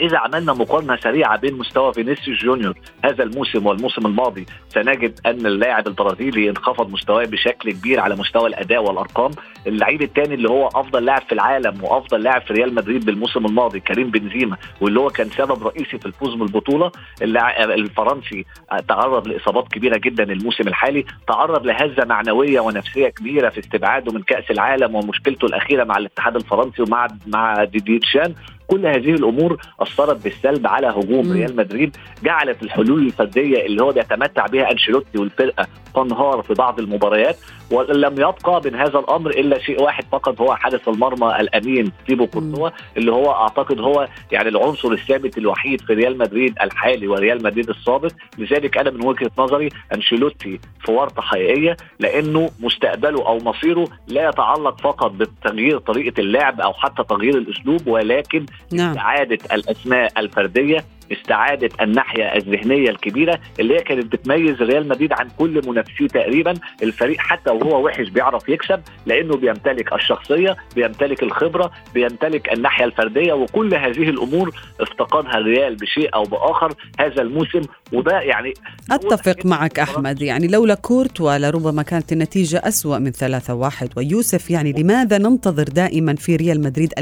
إذا 0.00 0.18
عملنا 0.18 0.52
مقارنة 0.52 0.96
سريعة 0.96 1.36
بين 1.36 1.54
مستوى 1.58 1.92
فينيسيوس 1.92 2.38
جونيور 2.38 2.74
هذا 3.04 3.24
الموسم 3.24 3.66
والموسم 3.66 4.06
الماضي 4.06 4.46
سنجد 4.68 5.20
أن 5.26 5.46
اللاعب 5.46 5.88
البرازيلي 5.88 6.50
انخفض 6.50 6.90
مستواه 6.90 7.24
بشكل 7.24 7.72
كبير 7.72 8.00
على 8.00 8.16
مستوى 8.16 8.48
الأداء 8.48 8.84
والأرقام. 8.84 9.30
اللعيب 9.66 10.02
الثاني 10.02 10.34
اللي 10.34 10.50
هو 10.50 10.66
أفضل 10.66 11.04
لاعب 11.04 11.22
في 11.22 11.32
العالم 11.32 11.84
وأفضل 11.84 12.22
لاعب 12.22 12.42
في 12.42 12.52
ريال 12.52 12.74
مدريد 12.74 13.04
بالموسم 13.04 13.46
الماضي 13.46 13.80
كريم 13.80 14.10
بنزيما 14.10 14.56
واللي 14.80 15.00
هو 15.00 15.08
كان 15.08 15.30
سبب 15.30 15.66
رئيسي 15.66 15.98
في 15.98 16.06
الفوز 16.06 16.34
بالبطولة. 16.34 16.92
الفرنسي 17.22 18.44
تعرض 18.88 19.28
لإصابات 19.28 19.68
كبيرة 19.68 19.96
جدا 19.98 20.24
الموسم 20.24 20.68
الحالي 20.68 21.04
تعرض 21.28 21.66
لهزة 21.66 22.04
معنوية 22.04 22.60
ونفسية 22.60 23.08
كبيرة 23.08 23.48
في 23.48 23.60
استبعاده 23.60 24.12
من 24.12 24.22
كأس 24.22 24.50
العالم 24.50 24.94
ومشكلته 24.94 25.46
الأخيرة 25.46 25.84
مع 25.84 25.96
الاتحاد 25.96 26.36
الفرنسي 26.36 26.82
ومع 26.82 27.06
مع 27.26 27.64
ديديتشان 27.64 28.34
كل 28.70 28.86
هذه 28.86 29.10
الأمور 29.14 29.56
أثرت 29.80 30.24
بالسلب 30.24 30.66
على 30.66 30.86
هجوم 30.86 31.26
مم. 31.26 31.32
ريال 31.32 31.56
مدريد 31.56 31.96
جعلت 32.24 32.62
الحلول 32.62 33.06
الفردية 33.06 33.66
اللي 33.66 33.82
هو 33.82 33.92
بيتمتع 33.92 34.46
بها 34.46 34.70
أنشيلوتي 34.72 35.18
والفرقة 35.18 35.66
تنهار 35.94 36.42
في 36.42 36.54
بعض 36.54 36.80
المباريات 36.80 37.36
ولم 37.70 38.12
يبقى 38.12 38.60
من 38.64 38.74
هذا 38.74 38.98
الأمر 38.98 39.30
إلا 39.30 39.58
شيء 39.58 39.82
واحد 39.82 40.04
فقط 40.12 40.40
هو 40.40 40.54
حارس 40.54 40.88
المرمى 40.88 41.36
الأمين 41.40 41.92
تيبو 42.06 42.26
كورتوا 42.26 42.70
اللي 42.96 43.12
هو 43.12 43.32
أعتقد 43.32 43.80
هو 43.80 44.08
يعني 44.32 44.48
العنصر 44.48 44.92
الثابت 44.92 45.38
الوحيد 45.38 45.80
في 45.80 45.92
ريال 45.94 46.18
مدريد 46.18 46.54
الحالي 46.62 47.08
وريال 47.08 47.42
مدريد 47.42 47.68
السابق 47.68 48.10
لذلك 48.38 48.78
أنا 48.78 48.90
من 48.90 49.06
وجهة 49.06 49.30
نظري 49.38 49.68
أنشيلوتي 49.94 50.60
في 50.84 50.92
ورطة 50.92 51.22
حقيقية 51.22 51.76
لأنه 51.98 52.50
مستقبله 52.60 53.26
أو 53.26 53.38
مصيره 53.38 53.84
لا 54.08 54.28
يتعلق 54.28 54.80
فقط 54.80 55.10
بتغيير 55.10 55.78
طريقة 55.78 56.20
اللعب 56.20 56.60
أو 56.60 56.72
حتى 56.72 57.02
تغيير 57.08 57.34
الأسلوب 57.38 57.86
ولكن 57.86 58.46
نعم. 58.72 58.90
استعادة 58.90 59.38
الأسماء 59.52 60.20
الفردية 60.20 60.84
استعادة 61.12 61.68
الناحية 61.80 62.24
الذهنية 62.24 62.90
الكبيرة 62.90 63.40
اللي 63.60 63.74
هي 63.74 63.82
كانت 63.82 64.12
بتميز 64.12 64.62
ريال 64.62 64.88
مدريد 64.88 65.12
عن 65.12 65.28
كل 65.38 65.62
منافسيه 65.66 66.06
تقريبا. 66.06 66.54
الفريق 66.82 67.18
حتى 67.18 67.50
وهو 67.50 67.84
وحش 67.86 68.08
بيعرف 68.08 68.48
يكسب 68.48 68.80
لأنه 69.06 69.36
بيمتلك 69.36 69.92
الشخصية 69.92 70.56
بيمتلك 70.76 71.22
الخبرة 71.22 71.70
بيمتلك 71.94 72.52
الناحية 72.52 72.84
الفردية 72.84 73.32
وكل 73.32 73.74
هذه 73.74 74.10
الأمور 74.10 74.54
افتقدها 74.80 75.38
الريال 75.38 75.76
بشيء 75.76 76.14
أو 76.14 76.22
بآخر 76.22 76.74
هذا 77.00 77.22
الموسم. 77.22 77.62
وده 77.92 78.20
يعني 78.20 78.54
أتفق 78.90 79.46
معك 79.46 79.78
أحمد. 79.78 80.22
يعني 80.22 80.48
لولا 80.48 80.74
كورتوا 80.74 81.38
لربما 81.38 81.82
كانت 81.82 82.12
النتيجة 82.12 82.62
أسوأ 82.64 82.98
من 82.98 83.10
ثلاثة 83.10 83.54
واحد. 83.54 83.88
ويوسف 83.96 84.50
يعني 84.50 84.72
لماذا 84.72 85.18
ننتظر 85.18 85.64
دائما 85.64 86.14
في 86.14 86.36
ريال 86.36 86.62
مدريد 86.62 86.92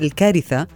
الكارثة؟ 0.00 0.66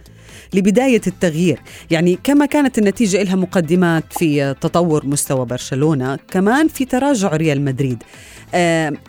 لبداية 0.53 1.01
التغيير 1.07 1.59
يعني 1.91 2.17
كما 2.23 2.45
كانت 2.45 2.77
النتيجة 2.77 3.23
لها 3.23 3.35
مقدمات 3.35 4.03
في 4.13 4.55
تطور 4.61 5.05
مستوى 5.05 5.45
برشلونة 5.45 6.19
كمان 6.31 6.67
في 6.67 6.85
تراجع 6.85 7.35
ريال 7.35 7.61
مدريد 7.65 8.03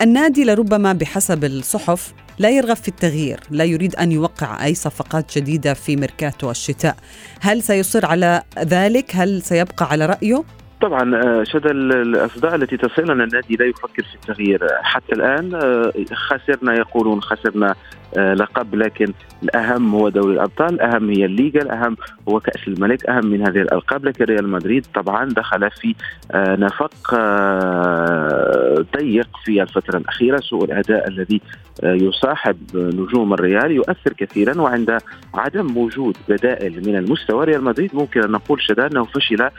النادي 0.01 0.45
لربما 0.45 0.93
بحسب 0.93 1.43
الصحف 1.43 2.13
لا 2.39 2.49
يرغب 2.49 2.75
في 2.75 2.87
التغيير 2.87 3.39
لا 3.51 3.63
يريد 3.63 3.95
أن 3.95 4.11
يوقع 4.11 4.65
أي 4.65 4.75
صفقات 4.75 5.37
جديدة 5.37 5.73
في 5.73 5.95
ميركاتو 5.95 6.51
الشتاء 6.51 6.95
هل 7.41 7.63
سيصر 7.63 8.05
على 8.05 8.43
ذلك؟ 8.59 9.11
هل 9.15 9.41
سيبقى 9.41 9.85
على 9.91 10.05
رأيه؟ 10.05 10.43
طبعا 10.81 11.15
آه، 11.15 11.43
شد 11.43 11.65
ال- 11.65 11.91
الأصداء 12.01 12.55
التي 12.55 12.77
تصلنا 12.77 13.13
النادي 13.13 13.55
لا 13.55 13.65
يفكر 13.65 14.03
في 14.03 14.15
التغيير 14.15 14.59
حتى 14.83 15.13
الآن 15.13 15.53
آه، 15.55 15.93
خسرنا 16.13 16.73
يقولون 16.77 17.21
خسرنا 17.21 17.75
لقب 18.17 18.75
لكن 18.75 19.13
الأهم 19.43 19.95
هو 19.95 20.09
دوري 20.09 20.33
الأبطال 20.33 20.73
الأهم 20.73 21.09
هي 21.09 21.25
الليغا 21.25 21.61
الأهم 21.61 21.97
هو 22.29 22.39
كأس 22.39 22.67
الملك 22.67 23.05
اهم 23.05 23.25
من 23.25 23.41
هذه 23.41 23.61
الألقاب 23.61 24.05
لكن 24.05 24.25
ريال 24.25 24.49
مدريد 24.49 24.85
طبعا 24.95 25.25
دخل 25.29 25.71
في 25.71 25.95
آه، 26.31 26.55
نفق 26.55 27.13
آه، 27.13 28.85
ضيق 28.97 29.29
في 29.45 29.61
الفترة 29.61 29.97
الأخيرة 29.97 30.37
سوء 30.37 30.63
الأداء 30.63 31.07
الذي 31.07 31.41
آه، 31.83 31.93
يصاحب 31.93 32.57
نجوم 32.75 33.33
الريال 33.33 33.71
يؤثر 33.71 34.13
كثيرا 34.17 34.61
وعند 34.61 34.97
عدم 35.33 35.77
وجود 35.77 36.17
بدائل 36.29 36.87
من 36.87 36.95
المستوى 36.95 37.45
ريال 37.45 37.63
مدريد 37.63 37.95
ممكن 37.95 38.23
أن 38.23 38.31
نقول 38.31 38.61
شدا 38.61 38.87
أنه 38.87 39.05
فشل 39.05 39.49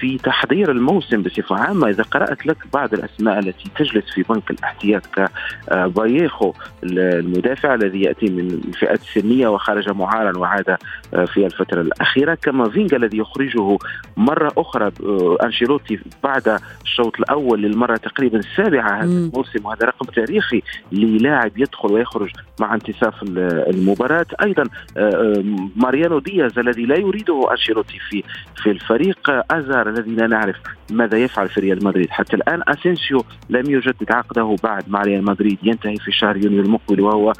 في 0.00 0.18
تحضير 0.18 0.70
الموسم 0.70 1.22
بصفة 1.22 1.56
عامة. 1.56 1.88
إذا 1.88 2.02
قرأت 2.02 2.46
لك 2.46 2.56
بعض 2.74 2.94
الأسماء 2.94 3.38
التي 3.38 3.70
تجلس 3.76 4.10
في 4.14 4.22
بنك 4.22 4.50
الاحتياط 4.50 5.02
كباييخو 5.06 6.52
المدافع 6.82 7.74
الذي 7.74 7.91
يأتي 8.00 8.26
من 8.30 8.40
الفئات 8.68 9.00
السنية 9.00 9.48
وخرج 9.48 9.90
معارا 9.90 10.38
وعاد 10.38 10.76
آه، 11.14 11.24
في 11.24 11.46
الفترة 11.46 11.80
الأخيرة 11.80 12.34
كامافينجا 12.34 12.96
الذي 12.96 13.18
يخرجه 13.18 13.78
مرة 14.16 14.52
أخرى 14.56 14.86
آه، 15.04 15.36
أنشيلوتي 15.44 15.98
بعد 16.24 16.58
الشوط 16.84 17.18
الأول 17.20 17.62
للمرة 17.62 17.96
تقريبا 17.96 18.38
السابعة 18.38 18.98
هذا. 18.98 19.04
الموسم 19.04 19.66
وهذا 19.66 19.86
رقم 19.86 20.06
تاريخي 20.06 20.62
للاعب 20.92 21.58
يدخل 21.58 21.92
ويخرج 21.92 22.30
مع 22.60 22.74
انتصاف 22.74 23.22
ال- 23.22 23.38
المباراة 23.74 24.26
أيضا 24.42 24.64
آه، 24.96 25.44
ماريانو 25.76 26.18
دياز 26.18 26.58
الذي 26.58 26.86
لا 26.86 26.96
يريده 26.96 27.50
أنشيلوتي 27.52 27.98
في 28.10 28.22
في 28.62 28.70
الفريق 28.70 29.18
أزار 29.50 29.88
الذي 29.88 30.10
لا 30.10 30.26
نعرف 30.26 30.56
ماذا 30.92 31.18
يفعل 31.18 31.48
في 31.48 31.60
ريال 31.60 31.84
مدريد 31.84 32.10
حتى 32.10 32.36
الآن 32.36 32.62
أسينسيو 32.68 33.24
لم 33.50 33.70
يجدد 33.70 34.12
عقده 34.12 34.56
بعد 34.64 34.84
مع 34.88 35.02
ريال 35.02 35.24
مدريد 35.24 35.58
ينتهي 35.62 35.96
في 35.96 36.12
شهر 36.12 36.36
يونيو 36.36 36.62
المقبل 36.62 37.00
وهو 37.00 37.32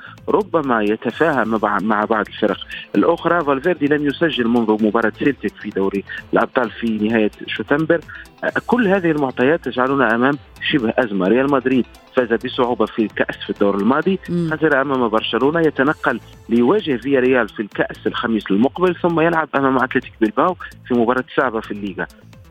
ربما 0.42 0.82
يتفاهم 0.82 1.60
مع 1.82 2.04
بعض 2.04 2.26
الفرق. 2.28 2.58
الأخرى 2.94 3.44
فالفيردي 3.44 3.86
لم 3.86 4.06
يسجل 4.06 4.48
منذ 4.48 4.84
مباراة 4.84 5.12
سيلتيك 5.18 5.54
في 5.54 5.70
دوري 5.70 6.04
الأبطال 6.32 6.70
في 6.70 6.86
نهاية 6.86 7.30
شتنبر. 7.46 8.00
آه، 8.44 8.52
كل 8.66 8.88
هذه 8.88 9.10
المعطيات 9.10 9.64
تجعلنا 9.64 10.14
أمام 10.14 10.34
شبه 10.70 10.92
أزمة. 10.98 11.28
ريال 11.28 11.52
مدريد 11.52 11.86
فاز 12.16 12.32
بصعوبة 12.32 12.86
في 12.86 13.02
الكأس 13.02 13.36
في 13.36 13.50
الدور 13.50 13.76
الماضي. 13.76 14.18
خسر 14.26 14.80
أمام 14.80 15.08
برشلونة. 15.08 15.60
يتنقل 15.60 16.20
ليواجه 16.48 16.96
فياريال 16.96 17.48
في 17.48 17.60
الكأس 17.60 18.06
الخميس 18.06 18.50
المقبل 18.50 18.96
ثم 18.96 19.20
يلعب 19.20 19.48
أمام 19.54 19.76
أتلتيك 19.76 20.12
بلباو 20.20 20.56
في 20.88 20.94
مباراة 20.94 21.24
صعبة 21.36 21.60
في 21.60 21.70
الليغا. 21.70 22.06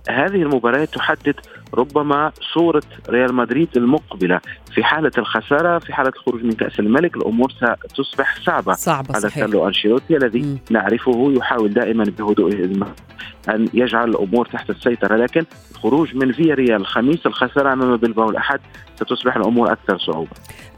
هذه 0.10 0.41
المباريات 0.41 0.89
تحدد 0.89 1.36
ربما 1.73 2.31
صورة 2.53 2.84
ريال 3.10 3.36
مدريد 3.36 3.69
المقبلة. 3.77 4.39
في 4.73 4.84
حالة 4.84 5.12
الخسارة 5.17 5.79
في 5.79 5.93
حالة 5.93 6.10
الخروج 6.10 6.43
من 6.43 6.51
كأس 6.51 6.79
الملك 6.79 7.17
الأمور 7.17 7.51
ستصبح 7.51 8.36
صعبة. 8.45 8.73
صعبة 8.73 9.15
على 9.15 9.29
كارلو 9.29 9.67
أنشيلوتي 9.67 10.17
الذي 10.17 10.41
مم. 10.41 10.57
نعرفه 10.71 11.34
يحاول 11.38 11.73
دائما 11.73 12.03
بهدوء 12.03 12.51
أن 13.49 13.67
يجعل 13.73 14.10
الأمور 14.10 14.45
تحت 14.45 14.69
السيطرة. 14.69 15.15
لكن 15.15 15.45
الخروج 15.71 16.15
من 16.15 16.31
فيا 16.31 16.55
ريال 16.55 16.81
الخميس 16.81 17.25
الخسارة 17.25 17.73
أمام 17.73 17.97
بلباو 17.97 18.29
الأحد 18.29 18.60
ستصبح 18.95 19.36
الأمور 19.36 19.71
أكثر 19.71 19.97
صعوبة. 19.97 20.31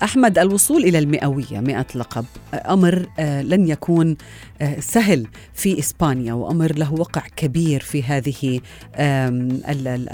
أحمد 0.04 0.38
الوصول 0.38 0.84
إلى 0.84 1.00
المئوية 1.00 1.60
مئة 1.60 1.86
لقب 1.96 2.26
أمر 2.70 3.06
آه، 3.20 3.42
لن 3.42 3.68
يكون 3.68 4.18
آه، 4.62 4.80
سهل 4.80 5.28
في 5.54 5.80
إسبانيا 5.80 6.34
وأمر 6.34 6.72
له 6.78 6.94
وقع 6.94 7.22
كبير 7.36 7.80
في 7.80 8.04
هذه 8.04 8.60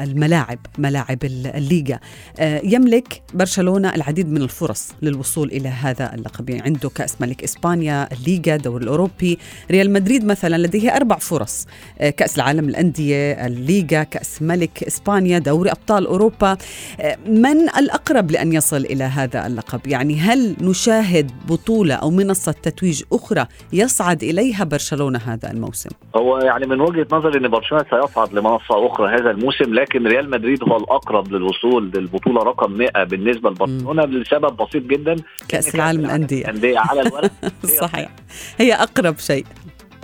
الملاعب. 0.04 0.60
ملاعب 0.78 1.24
ال- 1.24 1.48
الليغا. 1.48 2.00
آه، 2.40 2.62
يملك 2.64 3.22
برشلونة 3.34 3.96
العديد 3.96 4.32
من 4.32 4.42
الفرص 4.42 4.92
للوصول 5.02 5.48
إلى 5.48 5.70
هذا 5.70 6.14
اللقب. 6.16 6.50
يعني 6.50 6.62
عنده 6.62 6.90
كأس 6.90 7.22
ملك 7.22 7.44
إسبانيا 7.44 8.10
الليغا 8.14 8.56
الدوري 8.56 8.84
الأوروبي. 8.84 9.40
ريال 9.72 9.94
مدريد 9.94 10.26
مثلا 10.26 10.58
لديه 10.58 10.96
أربع 10.96 11.18
فرص. 11.18 11.68
آه، 12.00 12.10
كأس 12.10 12.36
العالم 12.36 12.70
الأندية 12.70 13.46
الليغا 13.46 14.04
كأس 14.04 14.42
ملك 14.42 14.84
إسبانيا 14.84 15.40
دوري 15.40 15.72
أبطال 15.72 16.06
أوروبا. 16.08 16.58
آه، 17.00 17.18
من 17.28 17.70
الأقرب 17.78 18.32
لأن 18.32 18.54
يصل 18.54 18.78
إلى 18.86 19.04
هذا 19.04 19.48
اللقب؟ 19.48 19.88
يعني 19.88 20.16
هل 20.20 20.56
نشاهد 20.62 21.32
بطولة 21.50 21.94
أو 21.96 22.10
منصة 22.10 22.52
تتويج 22.52 23.04
أخرى 23.14 23.46
يصعد 23.74 24.24
إليها 24.24 24.64
برشلونة 24.64 25.20
هذا 25.26 25.52
الموسم؟ 25.52 25.90
هو 26.16 26.38
يعني 26.38 26.66
من 26.68 26.82
وجهة 26.82 27.08
نظري 27.12 27.38
إن 27.40 27.48
برشلونة 27.48 27.86
سيصعد 27.90 28.34
لمنصة 28.34 28.88
أخرى 28.88 29.16
هذا 29.20 29.32
الموسم 29.32 29.74
لكن 29.74 30.08
ريال 30.08 30.30
مدريد 30.30 30.59
هو 30.64 30.78
الأقرب 30.78 31.34
للوصول 31.34 31.92
للبطولة 31.96 32.44
رقم 32.44 32.72
100 32.72 33.04
بالنسبة 33.04 33.50
لبرشلونة 33.50 34.04
لسبب 34.06 34.58
بسيط 34.58 34.84
جدا. 34.84 35.16
كأس 35.48 35.76
العالم 35.76 36.06
الأندية 36.06 36.42
الانديه 36.42 36.80
على 36.80 37.02
الورق. 37.02 37.32
صحيح. 37.82 38.10
هي 38.58 38.74
أقرب 38.74 39.18
شيء. 39.18 39.46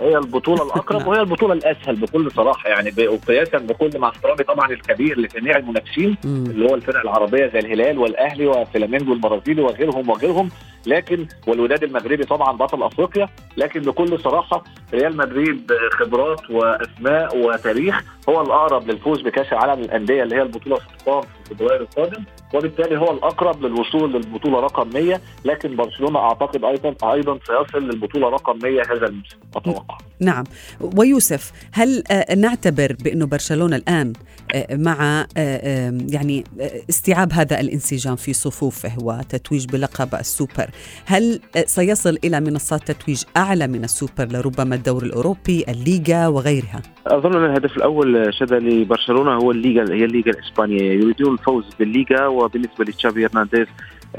هي 0.00 0.18
البطولة 0.18 0.62
الأقرب 0.62 1.06
وهي 1.06 1.20
البطولة 1.20 1.52
الأسهل 1.52 1.96
بكل 1.96 2.30
صراحة 2.30 2.68
يعني 2.68 3.08
وقياسا 3.08 3.58
بكل 3.58 3.98
مع 3.98 4.08
احترامي 4.08 4.44
طبعا 4.44 4.70
الكبير 4.70 5.20
لجميع 5.20 5.56
المنافسين. 5.56 6.16
اللي 6.24 6.70
هو 6.70 6.74
الفرق 6.74 7.00
العربية 7.00 7.46
زي 7.46 7.58
الهلال 7.58 7.98
والأهلي 7.98 8.46
وفلامينجو 8.46 9.12
البرازيلي 9.12 9.62
وغيرهم 9.62 10.10
وغيرهم. 10.10 10.48
لكن 10.86 11.26
والوداد 11.46 11.84
المغربي 11.84 12.24
طبعا 12.24 12.52
بطل 12.56 12.82
أفريقيا 12.82 13.28
لكن 13.56 13.80
بكل 13.80 14.20
صراحة 14.20 14.64
ريال 14.94 15.16
مدريد 15.16 15.72
خبرات 15.92 16.50
وأسماء 16.50 17.38
وتاريخ 17.38 18.02
هو 18.28 18.42
الأقرب 18.42 18.90
للفوز 18.90 19.22
بكأس 19.22 19.52
العالم 19.52 19.82
للأندية 19.82 20.22
اللي 20.22 20.36
هي 20.36 20.42
البطولة 20.42 20.76
ستقام 20.76 21.22
في 21.22 21.54
فبراير 21.54 21.80
القادم. 21.80 22.24
وبالتالي 22.54 22.98
هو 22.98 23.12
الأقرب 23.12 23.62
للوصول 23.62 24.12
للبطولة 24.12 24.60
رقم 24.60 24.90
100 24.94 25.20
لكن 25.44 25.76
برشلونة 25.76 26.18
أعتقد 26.18 26.64
أيضا 26.64 27.12
أيضا 27.12 27.38
سيصل 27.38 27.88
للبطولة 27.88 28.28
رقم 28.28 28.58
100 28.62 28.82
هذا 28.82 29.06
الموسم 29.06 29.36
أتوقع. 29.56 29.98
نعم. 30.20 30.44
ويوسف 30.80 31.52
هل 31.72 32.02
آه، 32.10 32.34
نعتبر 32.34 32.96
بأنه 33.04 33.26
برشلونة 33.26 33.76
الآن 33.76 34.12
آه، 34.54 34.76
مع 34.76 35.26
آه، 35.36 35.98
يعني 36.08 36.44
استيعاب 36.90 37.32
هذا 37.32 37.60
الانسجام 37.60 38.16
في 38.16 38.32
صفوفه 38.32 38.92
وتتويج 39.02 39.66
بلقب 39.66 40.14
السوبر 40.14 40.70
هل 41.06 41.40
آه، 41.56 41.64
سيصل 41.66 42.18
إلى 42.24 42.40
منصات 42.40 42.90
تتويج 42.90 43.22
أعلى 43.36 43.66
من 43.66 43.84
السوبر 43.84 44.28
لربما 44.32 44.74
الدوري 44.74 45.06
الأوروبي 45.06 45.64
الليغا 45.68 46.26
وغيرها؟ 46.26 46.82
أظن 47.06 47.36
أن 47.36 47.44
الهدف 47.44 47.76
الأول 47.76 48.34
شذا 48.34 48.58
لبرشلونة 48.58 49.34
هو 49.34 49.50
الليغا 49.50 49.94
هي 49.94 50.04
الليغا 50.04 50.30
الإسبانية. 50.30 50.82
يريدون 50.82 51.32
الفوز 51.32 51.64
بالليغا 51.78 52.26
وبالنسبة 52.26 52.84
لتشافي 52.84 53.26
هرنانديز 53.26 53.66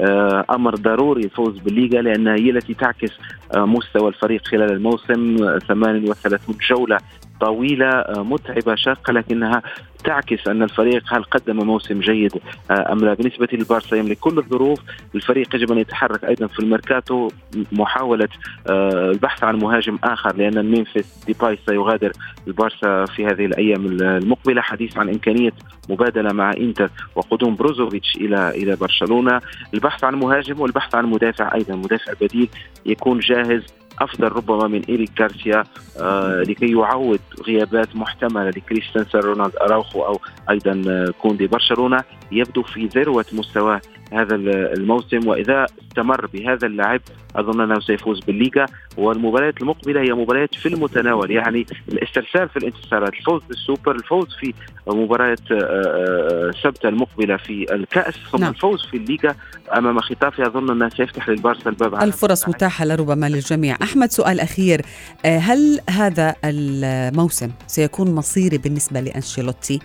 آه، 0.00 0.44
أمر 0.50 0.74
ضروري 0.74 1.24
الفوز 1.24 1.58
بالليغا 1.58 2.02
لانها 2.02 2.34
هي 2.34 2.50
التي 2.50 2.74
تعكس 2.74 3.10
آه، 3.54 3.64
مستوى 3.64 4.08
الفريق 4.08 4.46
خلال 4.46 4.72
الموسم 4.72 5.36
38 5.68 6.56
جولة. 6.70 6.98
طويلة 7.40 7.88
آه، 7.88 8.22
متعبة 8.22 8.74
شاقة 8.74 9.12
لكنها 9.12 9.62
تعكس 10.04 10.48
أن 10.48 10.62
الفريق 10.62 11.02
هل 11.06 11.22
قدم 11.24 11.56
موسم 11.66 12.00
جيد 12.00 12.32
آه، 12.70 12.92
أم 12.92 12.98
لا. 12.98 13.14
بالنسبة 13.14 13.48
للبارسا 13.52 13.96
يملك 13.96 14.18
كل 14.18 14.38
الظروف 14.38 14.78
الفريق 15.14 15.54
يجب 15.54 15.72
أن 15.72 15.78
يتحرك 15.78 16.24
أيضا 16.24 16.46
في 16.46 16.58
الميركاتو 16.58 17.28
محاولة 17.72 18.28
آه، 18.70 19.10
البحث 19.10 19.44
عن 19.44 19.56
مهاجم 19.56 19.98
آخر 20.04 20.36
لأن 20.36 20.70
ميمفيس 20.70 21.24
ديباي 21.26 21.58
سيغادر 21.66 22.12
البارسا 22.46 23.04
في 23.04 23.26
هذه 23.26 23.46
الأيام 23.46 23.86
المقبلة 23.86 24.62
حديث 24.62 24.98
عن 24.98 25.08
إمكانية 25.08 25.52
مبادلة 25.88 26.32
مع 26.32 26.52
إنتر 26.52 26.90
وقدوم 27.16 27.56
بروزوفيتش 27.56 28.16
إلى 28.16 28.50
إلى 28.50 28.76
برشلونة. 28.76 29.40
البحث 29.74 30.04
عن 30.04 30.14
مهاجم 30.14 30.60
والبحث 30.60 30.94
عن 30.94 31.06
مدافع 31.06 31.54
أيضا 31.54 31.76
مدافع 31.76 32.12
بديل 32.20 32.48
يكون 32.86 33.18
جاهز 33.18 33.62
أفضل 34.00 34.28
ربما 34.28 34.68
من 34.68 34.82
إيريك 34.88 35.20
غارسيا 35.20 35.64
آه 36.00 36.42
لكي 36.42 36.70
يعوض 36.72 37.20
غيابات 37.46 37.96
محتملة 37.96 38.50
لكريستنسن 38.50 39.18
رونالد 39.18 39.56
أراوخو 39.56 40.02
أو 40.02 40.20
أيضا 40.50 40.82
آه، 40.88 41.12
كوندي 41.22 41.46
برشلونة 41.46 42.04
يبدو 42.32 42.62
في 42.62 42.86
ذروة 42.86 43.26
مستواه 43.32 43.80
هذا 44.12 44.34
الموسم 44.34 45.28
وإذا 45.28 45.66
استمر 45.82 46.26
بهذا 46.26 46.66
اللعب 46.66 47.00
أظن 47.36 47.60
أنه 47.60 47.80
سيفوز 47.80 48.20
بالليغا. 48.20 48.66
والمباريات 48.98 49.62
المقبلة 49.62 50.00
هي 50.00 50.12
مباريات 50.12 50.54
في 50.54 50.68
المتناول 50.68 51.30
يعني 51.30 51.66
الاسترسال 51.88 52.48
في 52.48 52.56
الانتصارات 52.56 53.14
الفوز 53.14 53.42
بالسوبر 53.48 53.94
الفوز 53.96 54.26
في 54.40 54.54
مباراه 54.86 55.36
آه، 55.52 56.52
آه، 56.64 56.88
المقبلة 56.88 57.36
في 57.36 57.74
الكأس 57.74 58.14
ثم 58.32 58.38
نعم. 58.38 58.50
الفوز 58.50 58.86
في 58.86 58.96
الليغا 58.96 59.34
أمام 59.76 60.00
خطافي. 60.00 60.46
أظن 60.46 60.70
أنه 60.70 60.88
سيفتح 60.88 61.28
للبارسا 61.28 61.70
الباب 61.70 61.94
الفرص 61.94 62.48
متاحة 62.48 62.84
لربما 62.84 63.28
للجميع. 63.28 63.76
أحمد 63.82 64.10
سؤال 64.10 64.40
أخير. 64.40 64.80
آه، 65.24 65.38
هل 65.38 65.80
هذا 65.90 66.34
الموسم 66.44 67.50
سيكون 67.66 68.14
مصيري 68.14 68.58
بالنسبة 68.58 69.00
لأنشيلوتي؟ 69.00 69.80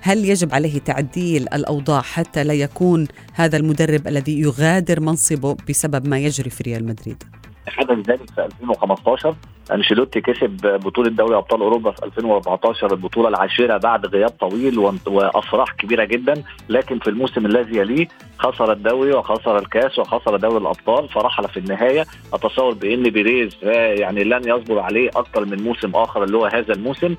هل 0.00 0.24
يجب 0.24 0.54
عليه 0.54 0.78
تعديل 0.78 1.42
الأوضاع 1.42 2.00
حتى 2.00 2.44
لا 2.44 2.54
يكون 2.54 3.08
هذا 3.32 3.56
المدرب 3.56 4.08
الذي 4.08 4.40
يغادر 4.40 5.00
منصبه 5.00 5.56
بسبب 5.68 6.08
ما 6.08 6.18
يجري 6.18 6.50
في 6.50 6.62
ريال 6.62 6.86
مدريد؟ 6.86 7.22
حدث 7.68 8.10
ذلك 8.10 8.30
في 8.30 8.44
2015 8.44 9.36
أنشيلوتي 9.72 10.20
كسب 10.20 10.56
بطولة 10.62 11.10
دوري 11.10 11.36
أبطال 11.36 11.60
أوروبا 11.60 11.90
في 11.90 12.04
2014 12.04 12.92
البطولة 12.92 13.28
العاشرة 13.28 13.76
بعد 13.76 14.06
غياب 14.06 14.30
طويل 14.30 14.78
وأفراح 15.06 15.72
كبيرة 15.72 16.04
جدا. 16.04 16.42
لكن 16.68 16.98
في 16.98 17.10
الموسم 17.10 17.46
الذي 17.46 17.76
يليه 17.76 18.08
خسر 18.38 18.72
الدوري 18.72 19.12
وخسر 19.12 19.58
الكاس 19.58 19.98
وخسر 19.98 20.36
دوري 20.36 20.56
الأبطال 20.56 21.08
فرحل 21.08 21.48
في 21.48 21.56
النهاية. 21.56 22.04
أتصور 22.32 22.74
بإن 22.74 23.02
بيريز 23.02 23.56
يعني 23.62 24.24
لن 24.24 24.48
يصبر 24.48 24.78
عليه 24.78 25.08
أكثر 25.08 25.44
من 25.44 25.62
موسم 25.62 25.90
آخر 25.94 26.24
اللي 26.24 26.36
هو 26.36 26.46
هذا 26.46 26.72
الموسم. 26.74 27.12
آه، 27.12 27.16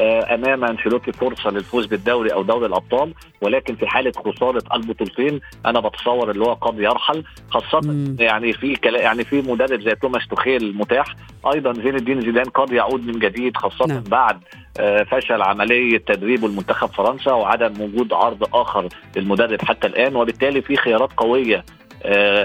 أمام 0.00 0.64
أنشيلوتي 0.64 1.12
فرصة 1.12 1.50
للفوز 1.50 1.86
بالدوري 1.86 2.32
أو 2.32 2.42
دوري 2.42 2.66
الأبطال 2.66 3.14
ولكن 3.42 3.74
في 3.74 3.86
حالة 3.86 4.12
خسارة 4.12 4.62
البطولتين 4.74 5.40
أنا 5.66 5.80
بتصور 5.80 6.30
اللي 6.30 6.44
هو 6.44 6.52
قد 6.52 6.78
يرحل 6.78 7.24
خاصة 7.50 7.80
مم. 7.88 8.16
يعني 8.20 8.52
في 8.52 8.76
يعني 8.84 9.24
في 9.24 9.42
مدرب 9.42 9.80
زي 9.80 9.94
توماس 9.94 10.28
توخيل 10.28 10.76
متاح 10.76 11.16
أيضا 11.54 11.72
زين 11.72 11.96
الدين 11.96 12.20
زيدان 12.20 12.44
قد 12.44 12.72
يعود 12.72 13.06
من 13.06 13.18
جديد 13.18 13.56
خاصة 13.56 13.86
نعم. 13.86 14.02
بعد 14.02 14.40
آه، 14.80 15.02
فشل 15.02 15.42
عملية 15.42 15.98
تدريبه 15.98 16.46
المنتخب 16.46 16.88
فرنسا 16.88 17.32
وعدم 17.32 17.80
وجود 17.80 18.12
عرض 18.12 18.48
آخر 18.54 18.88
للمدرب 19.16 19.62
حتى 19.62 19.86
الآن 19.86 20.16
وبالتالي 20.16 20.62
في 20.62 20.76
خيارات 20.76 21.12
قوية 21.16 21.56
آه، 21.56 21.64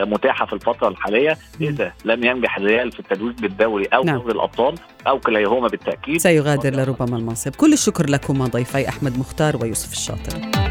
متاحة 0.05 0.45
في 0.45 0.53
الفترة 0.53 0.87
الحالية 0.87 1.37
إذا 1.61 1.93
لم 2.05 2.23
ينجح 2.23 2.57
الريال 2.57 2.91
في 2.91 2.99
التتويج 2.99 3.39
بالدوري 3.39 3.85
أو 3.85 4.03
نعم. 4.03 4.17
دوري 4.17 4.31
الأبطال 4.31 4.75
أو 5.07 5.19
كليهما 5.19 5.67
بالتأكيد. 5.67 6.17
سيغادر 6.17 6.75
لربما 6.75 7.17
المنصب. 7.17 7.55
كل 7.55 7.73
الشكر 7.73 8.09
لكما 8.09 8.47
ضيفي 8.47 8.89
أحمد 8.89 9.19
مختار 9.19 9.57
ويوسف 9.61 9.91
الشاطر 9.91 10.62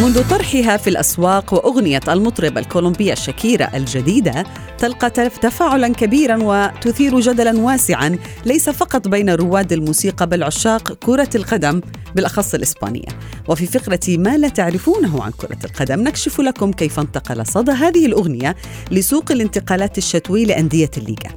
منذ 0.00 0.28
طرحها 0.28 0.76
في 0.76 0.90
الأسواق 0.90 1.54
وأغنية 1.54 2.00
المطربة 2.08 2.60
الكولومبية 2.60 3.14
شاكيرا 3.14 3.76
الجديدة 3.76 4.44
تلقى 4.78 5.10
تفاعلا 5.10 5.88
كبيرا 5.88 6.38
وتثير 6.42 7.20
جدلا 7.20 7.60
واسعا 7.60 8.18
ليس 8.44 8.70
فقط 8.70 9.08
بين 9.08 9.30
رواد 9.30 9.72
الموسيقى 9.72 10.26
بل 10.26 10.42
عشاق 10.42 10.92
كرة 10.92 11.28
القدم 11.34 11.80
بالأخص 12.14 12.54
الإسبانية. 12.54 13.08
وفي 13.48 13.66
فقرة 13.66 14.00
ما 14.08 14.36
لا 14.36 14.48
تعرفونه 14.48 15.22
عن 15.22 15.30
كرة 15.30 15.58
القدم 15.64 16.00
نكشف 16.00 16.40
لكم 16.40 16.72
كيف 16.72 17.00
انتقل 17.00 17.46
صدى 17.46 17.72
هذه 17.72 18.06
الأغنية 18.06 18.56
لسوق 18.90 19.32
الانتقالات 19.32 19.98
الشتوي 19.98 20.44
لأندية 20.44 20.90
الليغا. 20.96 21.30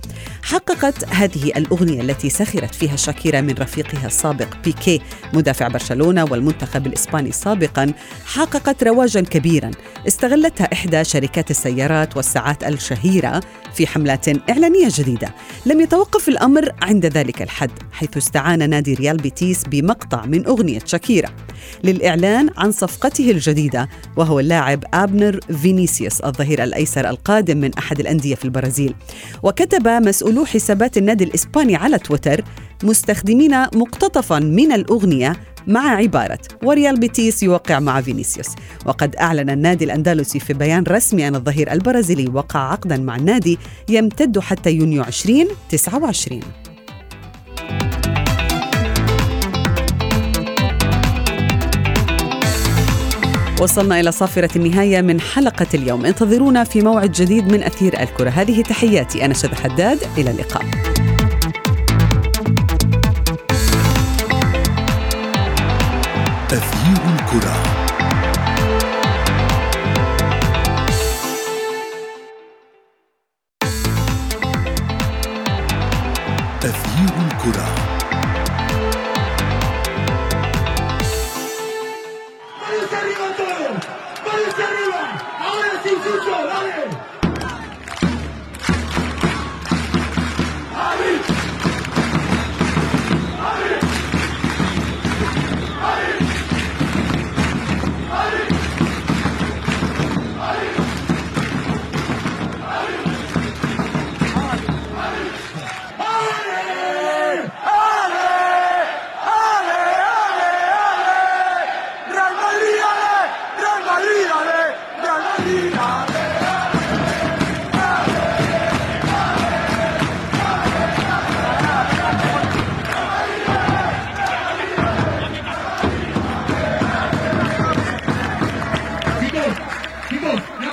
حققت 0.44 1.06
هذه 1.10 1.52
الأغنية 1.58 2.02
التي 2.02 2.30
سخرت 2.30 2.76
فيها 2.76 2.96
شاكيرا 2.96 3.42
من 3.42 3.54
رفيقها 3.60 4.08
السابق 4.08 4.48
بيكي 4.64 5.02
مدافع 5.34 5.68
برشلونة 5.68 6.24
والمنتخب 6.24 6.88
الإسباني 6.88 7.32
سابقا 7.32 7.94
حققت 8.54 8.84
رواجا 8.84 9.22
كبيرا. 9.22 9.72
استغلتها 10.08 10.74
إحدى 10.74 11.04
شركات 11.04 11.52
السيارات 11.52 12.18
والساعات 12.18 12.64
الشهيرة 12.64 13.42
في 13.74 13.88
حملات 13.88 14.50
إعلانية 14.50 14.88
جديدة. 14.90 15.36
لم 15.66 15.82
يتوقف 15.82 16.30
الأمر 16.30 16.72
عند 16.82 17.06
ذلك 17.06 17.42
الحد 17.42 17.72
حيث 17.92 18.18
استعان 18.18 18.70
نادي 18.70 18.94
ريال 18.94 19.18
بيتيس 19.18 19.64
بمقطع 19.64 20.26
من 20.26 20.46
أغنية 20.46 20.80
شاكيرا 20.86 21.30
للإعلان 21.84 22.50
عن 22.58 22.72
صفقته 22.72 23.32
الجديدة 23.32 23.90
وهو 24.18 24.40
اللاعب 24.40 24.84
آبنر 24.94 25.40
فينيسيوس 25.62 26.22
الظهير 26.22 26.64
الأيسر 26.64 27.10
القادم 27.10 27.58
من 27.58 27.74
أحد 27.74 28.00
الأندية 28.00 28.36
في 28.36 28.46
البرازيل. 28.46 28.96
وكتب 29.44 29.88
مسؤولو 29.88 30.46
حسابات 30.46 30.98
النادي 30.98 31.24
الإسباني 31.24 31.76
على 31.76 32.00
تويتر 32.00 32.44
مستخدمين 32.84 33.62
مقتطفا 33.62 34.40
من 34.40 34.72
الأغنية 34.72 35.36
مع 35.68 35.96
عبارة 35.96 36.40
وريال 36.64 37.00
بيتيس 37.00 37.44
يوقع 37.44 37.80
مع 37.80 38.02
فينيسيوس. 38.02 38.48
وقد 38.86 39.16
أعلن 39.16 39.50
النادي 39.50 39.86
الأندلسي 39.86 40.40
في 40.40 40.54
بيان 40.54 40.84
رسمي 40.84 41.28
أن 41.28 41.36
الظهير 41.36 41.72
البرازيلي 41.72 42.28
وقع 42.34 42.60
عقدا 42.60 42.98
مع 42.98 43.16
النادي 43.16 43.60
يمتد 43.90 44.40
حتى 44.40 44.72
يونيو 44.72 45.04
2029 45.04 46.42
وصلنا 53.62 54.00
إلى 54.00 54.12
صافرة 54.12 54.50
النهاية 54.56 55.02
من 55.02 55.22
حلقة 55.22 55.68
اليوم. 55.74 56.06
انتظرونا 56.06 56.64
في 56.64 56.82
موعد 56.82 57.12
جديد 57.12 57.52
من 57.52 57.64
أثير 57.64 58.02
الكرة. 58.02 58.30
هذه 58.30 58.62
تحياتي. 58.62 59.26
أنا 59.26 59.34
شذى 59.34 59.56
حداد. 59.56 60.00
إلى 60.18 60.32
اللقاء. 60.32 60.66
locura. 67.34 67.74
تثيير 76.62 77.14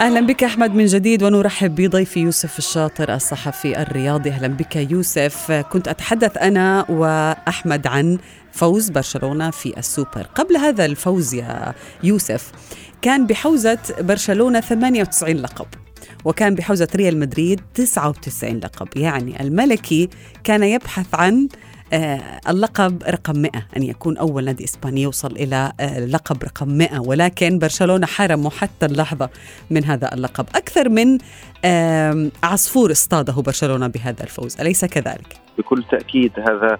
أهلا 0.01 0.21
بك 0.21 0.45
أحمد 0.45 0.75
من 0.75 0.87
جديد 0.87 1.23
ونرحب 1.23 1.75
بضيفي 1.75 2.21
يوسف 2.21 2.59
الشاطر 2.59 3.15
الصحفي 3.15 3.83
الرياضي. 3.83 4.31
أهلا 4.31 4.49
بك 4.49 4.77
يوسف. 4.77 5.53
كنت 5.53 5.89
أتحدث 5.89 6.37
أنا 6.37 6.87
وأحمد 6.91 7.87
عن 7.87 8.19
فوز 8.53 8.91
برشلونة 8.91 9.51
في 9.51 9.79
السوبر. 9.79 10.27
قبل 10.35 10.57
هذا 10.57 10.85
الفوز 10.85 11.35
يا 11.35 11.75
يوسف 12.03 12.53
كان 13.03 13.27
بحوزة 13.27 13.79
برشلونة 14.01 14.61
98 14.61 15.37
لقب 15.37 15.67
وكان 16.25 16.55
بحوزة 16.55 16.89
ريال 16.97 17.19
مدريد 17.19 17.61
99 17.75 18.57
لقب. 18.57 18.89
يعني 18.97 19.41
الملكي 19.41 20.09
كان 20.45 20.63
يبحث 20.63 21.07
عن 21.15 21.49
اللقب 22.48 23.03
رقم 23.03 23.37
100 23.38 23.50
أن 23.76 23.83
يكون 23.83 24.16
أول 24.16 24.44
نادي 24.44 24.64
إسباني 24.64 25.03
يوصل 25.03 25.33
إلى 25.33 25.72
آه، 25.81 26.07
لقب 26.07 26.42
رقم 26.42 26.68
100 26.68 27.00
ولكن 27.00 27.59
برشلونة 27.59 28.07
حرمه 28.07 28.50
حتى 28.50 28.87
اللحظة 28.87 29.31
من 29.70 29.85
هذا 29.85 30.14
اللقب. 30.14 30.46
أكثر 30.55 30.88
من 30.88 31.18
عصفور 32.42 32.90
اصطاده 32.90 33.33
برشلونة 33.33 33.87
بهذا 33.87 34.22
الفوز. 34.22 34.61
أليس 34.61 34.85
كذلك؟ 34.85 35.37
بكل 35.59 35.85
تأكيد 35.90 36.33
هذا 36.38 36.72
آه، 36.72 36.79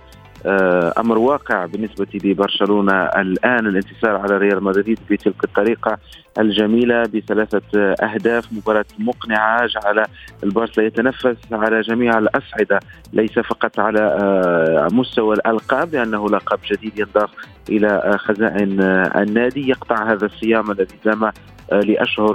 أمر 0.99 1.19
واقع 1.19 1.67
بالنسبة 1.67 2.07
لبرشلونة 2.25 2.93
الآن 3.05 3.67
الانتصار 3.67 4.17
على 4.17 4.39
ريال 4.39 4.65
مدريد 4.65 4.99
بتلك 5.11 5.45
الطريقة 5.45 5.99
الجميلة 6.39 7.03
بثلاثة 7.03 7.95
أهداف 8.03 8.53
مباراة 8.53 8.85
مقنعة 8.99 9.67
جعل 9.67 10.05
البارسا 10.45 10.83
يتنفس 10.83 11.37
على 11.53 11.81
جميع 11.81 12.19
الاصعده 12.19 12.81
ليس 13.13 13.39
فقط 13.39 13.81
على 13.81 14.01
آه، 14.01 14.89
مستوى 14.93 15.35
الألقاب 15.35 15.95
لأنه 15.95 16.29
لقب 16.29 16.59
جديد 16.71 16.99
ينضاف 16.99 17.31
إلى 17.69 17.89
آه، 17.89 18.17
خزائن 18.17 18.81
النادي 19.17 19.69
يقطع 19.69 20.13
هذا 20.13 20.27
الصيام 20.27 20.71
الذي 20.71 20.97
دام 21.05 21.33
لأشهر 21.73 22.35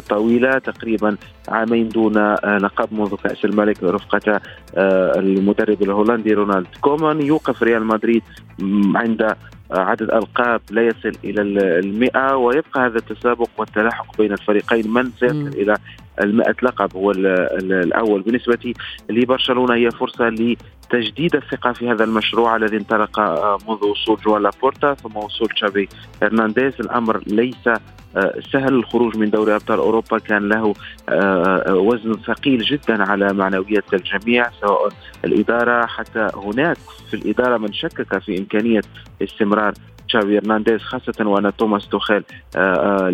طويلة 0.00 0.58
تقريبا 0.58 1.16
عامين 1.48 1.88
دون 1.88 2.34
لقب 2.56 2.88
منذ 2.92 3.14
كأس 3.16 3.44
الملك 3.44 3.82
رفقة 3.82 4.40
المدرب 5.18 5.82
الهولندي 5.82 6.34
رونالد 6.34 6.66
كومان. 6.80 7.22
يوقف 7.22 7.62
ريال 7.62 7.84
مدريد 7.84 8.22
عند 8.94 9.36
عدد 9.70 10.10
ألقاب 10.10 10.60
لا 10.70 10.82
يصل 10.82 11.12
إلى 11.24 11.42
المئة 11.78 12.36
ويبقى 12.36 12.86
هذا 12.86 12.96
التسابق 12.96 13.48
والتلاحق 13.58 14.18
بين 14.18 14.32
الفريقين. 14.32 14.90
من 14.90 15.10
سيصل 15.10 15.48
إلى 15.48 15.76
المئة 16.20 16.54
لقب 16.62 16.96
هو 16.96 17.10
الأول. 17.10 18.22
بالنسبة 18.22 18.74
لبرشلونة 19.10 19.74
هي 19.74 19.90
فرصة 19.90 20.28
لتجديد 20.28 21.36
الثقة 21.36 21.72
في 21.72 21.90
هذا 21.90 22.04
المشروع 22.04 22.56
الذي 22.56 22.76
انطلق 22.76 23.20
منذ 23.68 23.84
وصول 23.84 24.18
جوان 24.26 24.42
لابورتا 24.42 24.94
ثم 24.94 25.16
وصول 25.16 25.48
تشافي 25.48 25.88
هرنانديز. 26.22 26.72
الأمر 26.80 27.22
ليس 27.26 27.68
سهل. 28.52 28.74
الخروج 28.74 29.16
من 29.16 29.30
دوري 29.30 29.54
أبطال 29.54 29.78
أوروبا 29.78 30.18
كان 30.18 30.48
له 30.48 30.74
وزن 31.68 32.12
ثقيل 32.12 32.58
جدا 32.58 33.10
على 33.10 33.32
معنويات 33.32 33.94
الجميع 33.94 34.50
سواء 34.60 34.88
الإدارة. 35.24 35.86
حتى 35.86 36.28
هناك 36.34 36.76
في 37.10 37.14
الإدارة 37.14 37.56
من 37.56 37.72
شكك 37.72 38.18
في 38.18 38.38
إمكانية 38.38 38.80
استمرار 39.22 39.74
تشافي 40.08 40.38
هرنانديز 40.38 40.80
خاصة 40.80 41.28
وأن 41.28 41.56
توماس 41.56 41.88
توخيل 41.88 42.22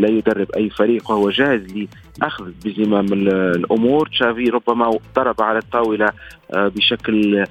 لا 0.03 0.09
يدرب 0.11 0.51
أي 0.57 0.71
فريق 0.71 1.11
وهو 1.11 1.31
جاهز 1.31 1.87
لأخذ 2.21 2.51
بزمام 2.65 3.07
الأمور. 3.13 4.09
تشافي 4.09 4.45
ربما 4.45 4.99
ضرب 5.17 5.43
على 5.43 5.59
الطاولة 5.59 6.13
بشكل 6.55 7.45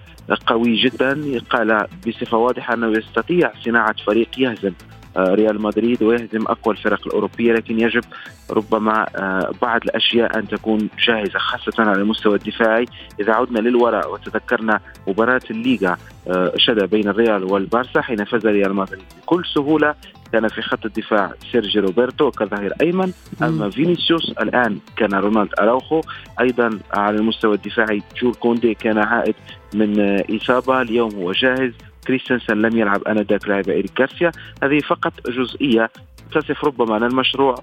قوي 0.48 0.76
جدا. 0.76 1.40
قال 1.50 1.88
بصفة 2.08 2.38
واضحة 2.38 2.74
أنه 2.74 2.88
يستطيع 2.88 3.52
صناعة 3.66 3.96
فريق 4.08 4.30
يهزم. 4.38 4.72
آه، 4.72 5.01
ريال 5.18 5.62
مدريد 5.62 6.04
ويهزم 6.04 6.42
أقوى 6.48 6.74
الفرق 6.74 7.08
الأوروبية 7.08 7.54
لكن 7.54 7.80
يجب 7.80 8.04
ربما 8.52 9.08
آه، 9.16 9.52
بعض 9.62 9.82
الأشياء 9.84 10.40
أن 10.40 10.48
تكون 10.48 10.90
جاهزة 11.08 11.40
خاصة 11.40 11.84
على 11.84 12.02
المستوى 12.02 12.36
الدفاعي. 12.36 12.86
إذا 13.20 13.34
عدنا 13.34 13.60
للوراء 13.60 14.14
وتذكرنا 14.14 14.80
مباراة 15.08 15.42
الليغا 15.52 15.98
آه، 16.28 16.54
شذا 16.58 16.90
بين 16.90 17.08
الريال 17.08 17.44
والبارسا 17.44 18.02
حين 18.02 18.26
فاز 18.26 18.48
ريال 18.48 18.74
مدريد 18.74 19.04
بكل 19.22 19.46
سهولة 19.56 19.96
كان 20.34 20.48
في 20.48 20.62
خط 20.62 20.86
الدفاع 20.86 21.34
سيرجي 21.52 21.80
روبرتو 21.80 22.32
كظهير 22.32 22.74
أيمن 22.82 23.12
أمام 23.42 23.70
فينيسيوس 23.70 24.30
الآن 24.30 24.78
كان 24.98 25.14
رونالد 25.14 25.50
أراوخو. 25.60 26.02
أيضا 26.40 26.80
على 26.94 27.18
المستوى 27.18 27.56
الدفاعي 27.56 28.02
جول 28.22 28.34
كوندي 28.34 28.74
كان 28.74 28.98
عائد 28.98 29.36
من 29.74 30.22
إصابة 30.36 30.82
اليوم 30.82 31.16
هو 31.16 31.32
جاهز. 31.32 31.74
كريستنسن 32.08 32.58
لم 32.58 32.78
يلعب 32.78 33.04
آنذاك 33.04 33.48
لاعب 33.48 33.70
إيريك 33.70 34.00
غارسيا. 34.00 34.32
هذه 34.64 34.80
فقط 34.80 35.14
جزئية. 35.30 35.90
تصف 36.34 36.66
ربما 36.66 36.98
أن 36.98 37.04
المشروع 37.04 37.56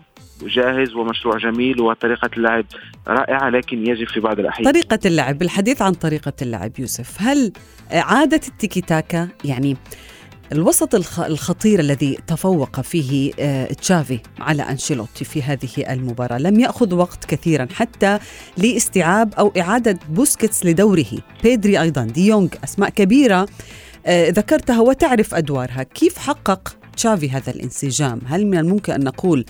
جاهز 0.43 0.95
ومشروع 0.95 1.39
جميل 1.39 1.81
وطريقة 1.81 2.31
اللعب 2.37 2.65
رائعة 3.09 3.49
لكن 3.49 3.87
يجب 3.87 4.09
في 4.09 4.21
بعض 4.21 4.39
الأحيان. 4.39 4.73
طريقة 4.73 4.99
اللعب 5.07 5.39
بالحديث 5.39 5.83
عن 5.83 5.93
طريقة 5.93 6.33
اللعب 6.43 6.73
يوسف 6.79 7.17
هل 7.19 7.53
عادة 7.91 8.41
التيكي 8.49 8.81
تاكا 8.81 9.29
يعني 9.45 9.77
الوسط 10.53 10.95
الخطير 11.21 11.81
الذي 11.81 12.19
تفوق 12.27 12.81
فيه 12.81 13.33
آه، 13.39 13.67
تشافي 13.73 14.19
على 14.41 14.63
أنشيلوتي 14.63 15.25
في 15.25 15.43
هذه 15.43 15.93
المباراة 15.93 16.39
لم 16.39 16.61
يأخذ 16.61 16.95
وقت 16.95 17.25
كثيرا 17.25 17.69
حتى 17.75 18.19
لاستيعاب 18.57 19.35
أو 19.35 19.53
إعادة 19.59 19.99
بوسكيتس 20.09 20.67
لدوره؟ 20.67 21.19
بيدري 21.43 21.81
أيضا 21.81 22.05
ديونغ 22.05 22.49
أسماء 22.65 22.91
كبيرة. 22.91 23.49
ذكرتها 24.09 24.81
وتعرف 24.81 25.35
أدوارها. 25.35 25.83
كيف 25.83 26.19
حقق 26.19 26.79
تشافي 26.97 27.31
هذا 27.31 27.53
الانسجام؟ 27.53 28.21
هل 28.27 28.47
من 28.47 28.59
الممكن 28.59 28.93
أن 28.93 29.05
نقول 29.05 29.45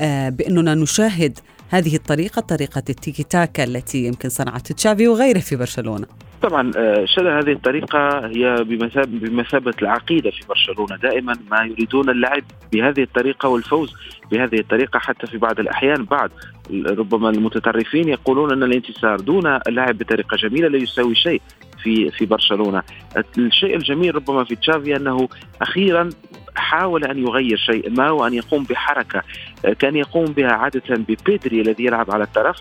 آه، 0.00 0.28
بأننا 0.28 0.74
نشاهد 0.74 1.38
هذه 1.68 1.96
الطريقة 1.96 2.40
طريقة 2.40 2.82
التيكي 2.90 3.22
تاكا 3.22 3.64
التي 3.64 4.06
يمكن 4.06 4.28
صنعت 4.28 4.72
تشافي 4.72 5.08
وغيره 5.08 5.38
في 5.38 5.56
برشلونة؟ 5.56 6.06
طبعا 6.42 6.70
آه، 6.76 7.04
شذا 7.04 7.26
هذه 7.26 7.52
الطريقة 7.52 8.26
هي 8.26 8.64
بمثابة 9.08 9.74
العقيدة 9.82 10.30
في 10.30 10.40
برشلونة. 10.48 10.96
دائما 10.96 11.34
ما 11.50 11.64
يريدون 11.64 12.10
اللعب 12.10 12.42
بهذه 12.72 13.02
الطريقة 13.02 13.48
والفوز 13.48 13.94
بهذه 14.30 14.60
الطريقة 14.60 14.98
حتى 14.98 15.26
في 15.26 15.38
بعض 15.38 15.60
الأحيان. 15.60 16.04
بعض 16.04 16.30
ربما 16.70 17.30
المتطرفين 17.30 18.08
يقولون 18.08 18.52
أن 18.52 18.62
الانتصار 18.62 19.20
دون 19.20 19.46
اللعب 19.68 19.98
بطريقة 19.98 20.36
جميلة 20.36 20.68
لا 20.68 20.78
يساوي 20.78 21.14
شيء. 21.14 21.42
في 21.82 22.10
في 22.10 22.26
برشلونة. 22.26 22.82
الشيء 23.38 23.76
الجميل 23.76 24.14
ربما 24.14 24.44
في 24.44 24.56
تشافي 24.56 24.96
أنه 24.96 25.28
أخيرا 25.62 26.10
حاول 26.56 27.04
أن 27.04 27.18
يغير 27.18 27.56
شيء 27.56 27.90
ما 27.90 28.10
وان 28.10 28.34
يقوم 28.34 28.64
بحركة 28.64 29.22
كان 29.78 29.96
يقوم 29.96 30.24
بها 30.24 30.52
عادة 30.52 30.82
ببيدري 30.90 31.60
الذي 31.60 31.84
يلعب 31.84 32.10
على 32.10 32.24
الطرف 32.24 32.56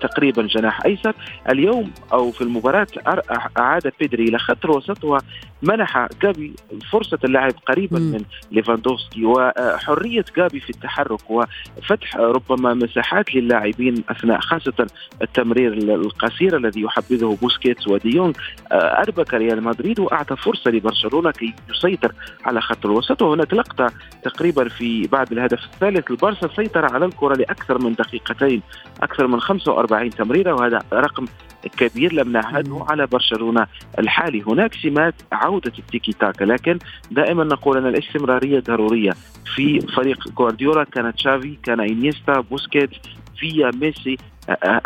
تقريبا 0.00 0.42
جناح 0.42 0.84
أيسر. 0.86 1.14
اليوم 1.50 1.90
أو 2.12 2.30
في 2.30 2.40
المباراة 2.40 2.86
أعاد 3.58 3.92
بيدري 4.00 4.24
إلى 4.24 4.38
خط 4.38 4.64
الوسط 4.64 5.04
ومنح 5.64 6.08
جابي 6.22 6.54
فرصة 6.92 7.18
اللعب 7.24 7.52
قريبا 7.68 7.98
م. 7.98 8.02
من 8.02 8.20
ليفاندوفسكي 8.52 9.24
وحرية 9.24 10.24
جابي 10.36 10.60
في 10.60 10.70
التحرك 10.70 11.30
وفتح 11.30 12.16
ربما 12.16 12.74
مساحات 12.74 13.34
للاعبين 13.34 14.04
أثناء 14.08 14.40
خاصة 14.40 14.86
التمرير 15.22 15.72
القصير 15.72 16.56
الذي 16.56 16.80
يحبذه 16.80 17.38
بوسكيتس 17.42 17.88
وديونغ 17.88 18.32
أربك 18.72 19.34
ريال 19.34 19.64
مدريد 19.64 20.00
وأعطى 20.00 20.36
فرصة 20.36 20.70
لبرشلونة 20.70 21.30
كي 21.30 21.54
يسيطر 21.70 22.12
على 22.44 22.60
خط 22.60 22.86
الوسط 22.86 23.22
وهناك 23.22 23.54
لقطه 23.54 23.92
تقريبا 24.22 24.68
في 24.68 25.06
بعد 25.06 25.32
الهدف 25.32 25.64
الثالث 25.64 26.10
البارسا 26.10 26.48
سيطر 26.56 26.94
على 26.94 27.04
الكرة 27.04 27.34
لأكثر 27.34 27.78
من 27.78 27.94
دقيقتين 27.94 28.62
أكثر 29.02 29.26
من 29.26 29.40
45 29.40 30.10
تمريره 30.10 30.52
وهذا 30.54 30.78
رقم 30.92 31.24
كبير 31.76 32.12
لم 32.12 32.32
نعهده 32.32 32.84
على 32.88 33.06
برشلونة 33.06 33.66
الحالي. 33.98 34.42
هناك 34.42 34.74
سمات 34.74 35.14
عودة 35.32 35.72
التيكي 35.78 36.12
تاكا 36.12 36.44
لكن 36.44 36.78
دائما 37.10 37.44
نقول 37.44 37.76
أن 37.76 37.86
الاستمرارية 37.86 38.60
ضرورية. 38.60 39.12
في 39.54 39.80
فريق 39.80 40.28
جوارديولا 40.28 40.84
كان 40.84 41.14
تشافي 41.14 41.58
كان 41.62 41.80
إنيستا 41.80 42.40
بوسكيت 42.40 42.90
فيا 43.38 43.70
ميسي. 43.74 44.16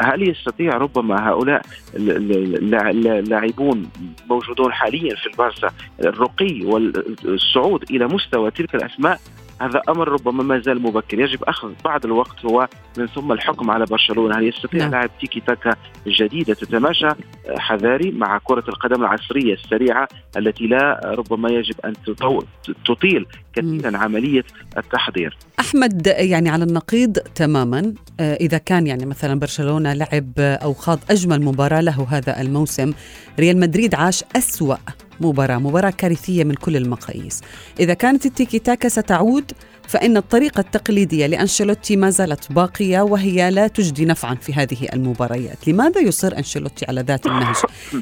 هل 0.01 0.29
يستطيع 0.29 0.77
ربما 0.77 1.29
هؤلاء 1.29 1.63
اللاعبون 1.97 3.91
موجودون 4.31 4.73
حاليا 4.73 5.17
في 5.17 5.27
البارسا 5.27 5.71
الرقي 6.01 6.65
والصعود 6.65 7.91
إلى 7.91 8.07
مستوى 8.07 8.51
تلك 8.51 8.75
الأسماء؟ 8.75 9.21
هذا 9.61 9.83
أمر 9.89 10.09
ربما 10.09 10.43
ما 10.43 10.59
زال 10.59 10.83
مبكر. 10.83 11.21
يجب 11.21 11.45
أخذ 11.45 11.73
بعض 11.85 12.05
الوقت 12.05 12.45
ومن 12.45 13.07
ثم 13.15 13.33
الحكم 13.33 13.71
على 13.71 13.85
برشلونة. 13.85 14.39
هل 14.39 14.49
يستطيع 14.49 14.81
نعم. 14.81 14.91
لاعب 14.91 15.11
تيكي 15.21 15.41
تاكا 15.41 15.75
جديده 16.07 16.55
تتماشى؟ 16.55 17.09
حذاري 17.59 18.11
مع 18.11 18.39
كرة 18.45 18.65
القدم 18.69 19.03
العصرية 19.03 19.55
السريعة 19.55 20.09
التي 20.37 20.67
لا 20.67 21.01
ربما 21.05 21.51
يجب 21.51 21.75
أن 21.85 21.93
تطيل 22.87 23.27
كثيرا 23.55 23.97
عملية 23.97 24.45
التحضير. 24.77 25.37
أحمد 25.61 26.07
يعني 26.07 26.49
على 26.49 26.65
النقيض 26.65 27.19
تماما 27.19 27.95
آه، 28.21 28.35
إذا 28.35 28.59
كان 28.59 28.87
يعني 28.87 29.07
مثلا 29.07 29.39
برشلونة 29.41 29.93
لعب 29.93 30.33
أو 30.39 30.75
خاض 30.75 30.99
أجمل 31.11 31.43
مباراة 31.43 31.81
له 31.81 32.07
هذا 32.11 32.41
الموسم 32.41 32.93
ريال 33.39 33.61
مدريد 33.61 33.95
عاش 33.95 34.25
أسوأ 34.37 34.77
مباراة 35.21 35.59
مباراة 35.59 35.91
كارثية 35.91 36.45
من 36.45 36.55
كل 36.55 36.77
المقاييس 36.77 37.41
إذا 37.81 37.95
كانت 37.95 38.27
التيكي 38.27 38.59
تاكا 38.59 38.89
ستعود 38.89 39.53
فإن 39.89 40.17
الطريقة 40.17 40.61
التقليدية 40.61 41.27
لأنشيلوتي 41.27 41.97
ما 41.97 42.11
زالت 42.11 42.53
باقية 42.53 43.01
وهي 43.01 43.51
لا 43.51 43.69
تجدي 43.69 44.05
نفعا 44.05 44.35
في 44.35 44.53
هذه 44.53 44.89
المباريات 44.93 45.69
لماذا 45.69 46.01
يصر 46.01 46.39
أنشيلوتي 46.39 46.87
على 46.89 47.01
ذات 47.01 47.27
النهج؟ 47.27 47.57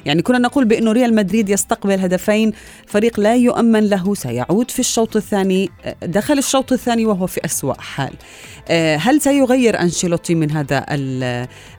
يعني 0.07 0.23
كنا 0.23 0.39
نقول 0.39 0.65
بأنه 0.65 0.93
ريال 0.93 1.15
مدريد 1.15 1.49
يستقبل 1.49 2.01
هدفين 2.01 2.53
فريق 2.87 3.21
لا 3.21 3.37
يؤمن 3.37 3.89
له 3.89 4.15
سيعود 4.15 4.71
في 4.71 4.79
الشوط 4.79 5.17
الثاني 5.17 5.71
دخل 6.03 6.39
الشوط 6.39 6.73
الثاني 6.73 7.07
وهو 7.07 7.27
في 7.27 7.45
أسوأ 7.45 7.75
حال 7.75 8.13
آه، 8.69 8.97
هل 8.97 9.21
سيغير 9.21 9.81
أنشيلوتي 9.81 10.35
من 10.35 10.51
هذا 10.51 10.87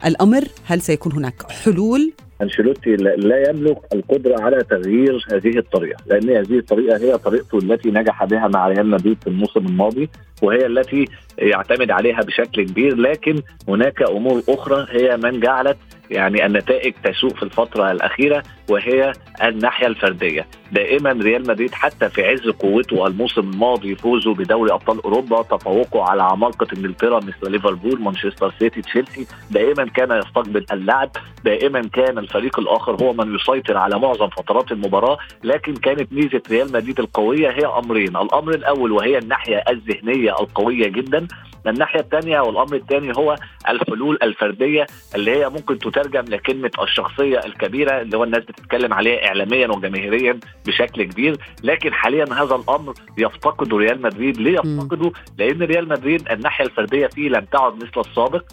الأمر؟ 0.05 0.47
هل 0.65 0.81
سيكون 0.81 1.13
هناك 1.13 1.51
حلول 1.51 2.13
أنشيلوتي 2.41 2.95
لا 2.95 3.49
يملك 3.49 3.77
القدرة 3.93 4.41
على 4.41 4.63
تغيير 4.63 5.25
هذه 5.31 5.57
الطريقة 5.57 6.03
لأن 6.07 6.29
هذه 6.29 6.57
الطريقة 6.57 6.97
هي 6.97 7.17
طريقته 7.17 7.57
التي 7.57 7.91
نجح 7.91 8.25
بها 8.25 8.47
مع 8.47 8.67
ريال 8.67 8.87
مدريد 8.87 9.17
في 9.21 9.27
الموسم 9.27 9.65
الماضي 9.65 10.09
وهي 10.41 10.65
التي 10.65 11.05
يعتمد 11.37 11.91
عليها 11.91 12.21
بشكل 12.21 12.65
كبير 12.65 12.95
لكن 12.95 13.41
هناك 13.67 14.01
أمور 14.01 14.41
أخرى 14.49 14.87
هي 14.89 15.17
من 15.17 15.39
جعلت 15.39 15.77
يعني 16.11 16.45
النتائج 16.45 16.93
تسوء 17.03 17.33
في 17.33 17.43
الفترة 17.43 17.91
الأخيرة 17.91 18.43
وهي 18.69 19.13
الناحية 19.43 19.87
الفردية. 19.87 20.47
دائما 20.71 21.11
ريال 21.11 21.47
مدريد 21.47 21.73
حتى 21.73 22.09
في 22.09 22.27
عز 22.27 22.49
قوته 22.49 23.07
الموسم 23.07 23.41
الماضي 23.41 23.95
فوزه 23.95 24.33
بدوري 24.33 24.73
أبطال 24.73 25.03
أوروبا 25.03 25.41
تفوقه 25.41 26.03
على 26.03 26.23
عمالقة 26.23 26.67
إنجلترا 26.77 27.17
مثل 27.17 27.51
ليفربول 27.51 28.01
مانشستر 28.01 28.53
سيتي 28.59 28.81
تشيلسي. 28.81 29.27
دائما 29.51 29.85
كان 29.85 30.11
يستقبل 30.17 30.65
اللعب. 30.71 31.09
دائما 31.45 31.81
كان 31.81 32.17
الفريق 32.17 32.59
الآخر 32.59 33.03
هو 33.03 33.13
من 33.13 33.35
يسيطر 33.35 33.77
على 33.77 33.99
معظم 33.99 34.27
فترات 34.29 34.71
المباراة. 34.71 35.17
لكن 35.43 35.73
كانت 35.73 36.13
ميزة 36.13 36.41
ريال 36.51 36.71
مدريد 36.71 36.99
القوية 36.99 37.49
هي 37.49 37.65
أمرين. 37.65 38.17
الأمر 38.17 38.51
الأول 38.55 38.91
وهي 38.91 39.17
الناحية 39.17 39.63
الذهنية 39.69 40.31
القوية 40.31 40.87
جدا. 40.87 41.27
الناحية 41.67 41.99
الثانية 41.99 42.39
والأمر 42.39 42.75
الثاني 42.75 43.13
هو 43.17 43.35
الحلول 43.69 44.19
الفردية 44.23 44.85
اللي 45.15 45.31
هي 45.31 45.49
ممكن 45.49 45.79
تترجم 45.97 46.33
لكلمة 46.33 46.71
الشخصية 46.81 47.39
الكبيرة 47.45 48.01
اللي 48.01 48.17
هو 48.17 48.23
الناس 48.23 48.43
بتتكلم 48.43 48.93
عليها 48.93 49.27
اعلاميا 49.27 49.67
وجماهيريا 49.67 50.39
بشكل 50.65 51.03
كبير 51.03 51.37
لكن 51.63 51.93
حاليا 51.93 52.25
هذا 52.33 52.55
الأمر 52.55 52.93
يفتقده 53.17 53.77
ريال 53.77 54.01
مدريد. 54.01 54.37
ليه 54.37 54.53
يفتقده؟ 54.53 55.11
لأن 55.37 55.63
ريال 55.63 55.89
مدريد 55.89 56.31
الناحية 56.31 56.65
الفردية 56.65 57.07
فيه 57.07 57.29
لم 57.29 57.45
تعد 57.45 57.75
مثل 57.75 57.99
السابق. 58.09 58.43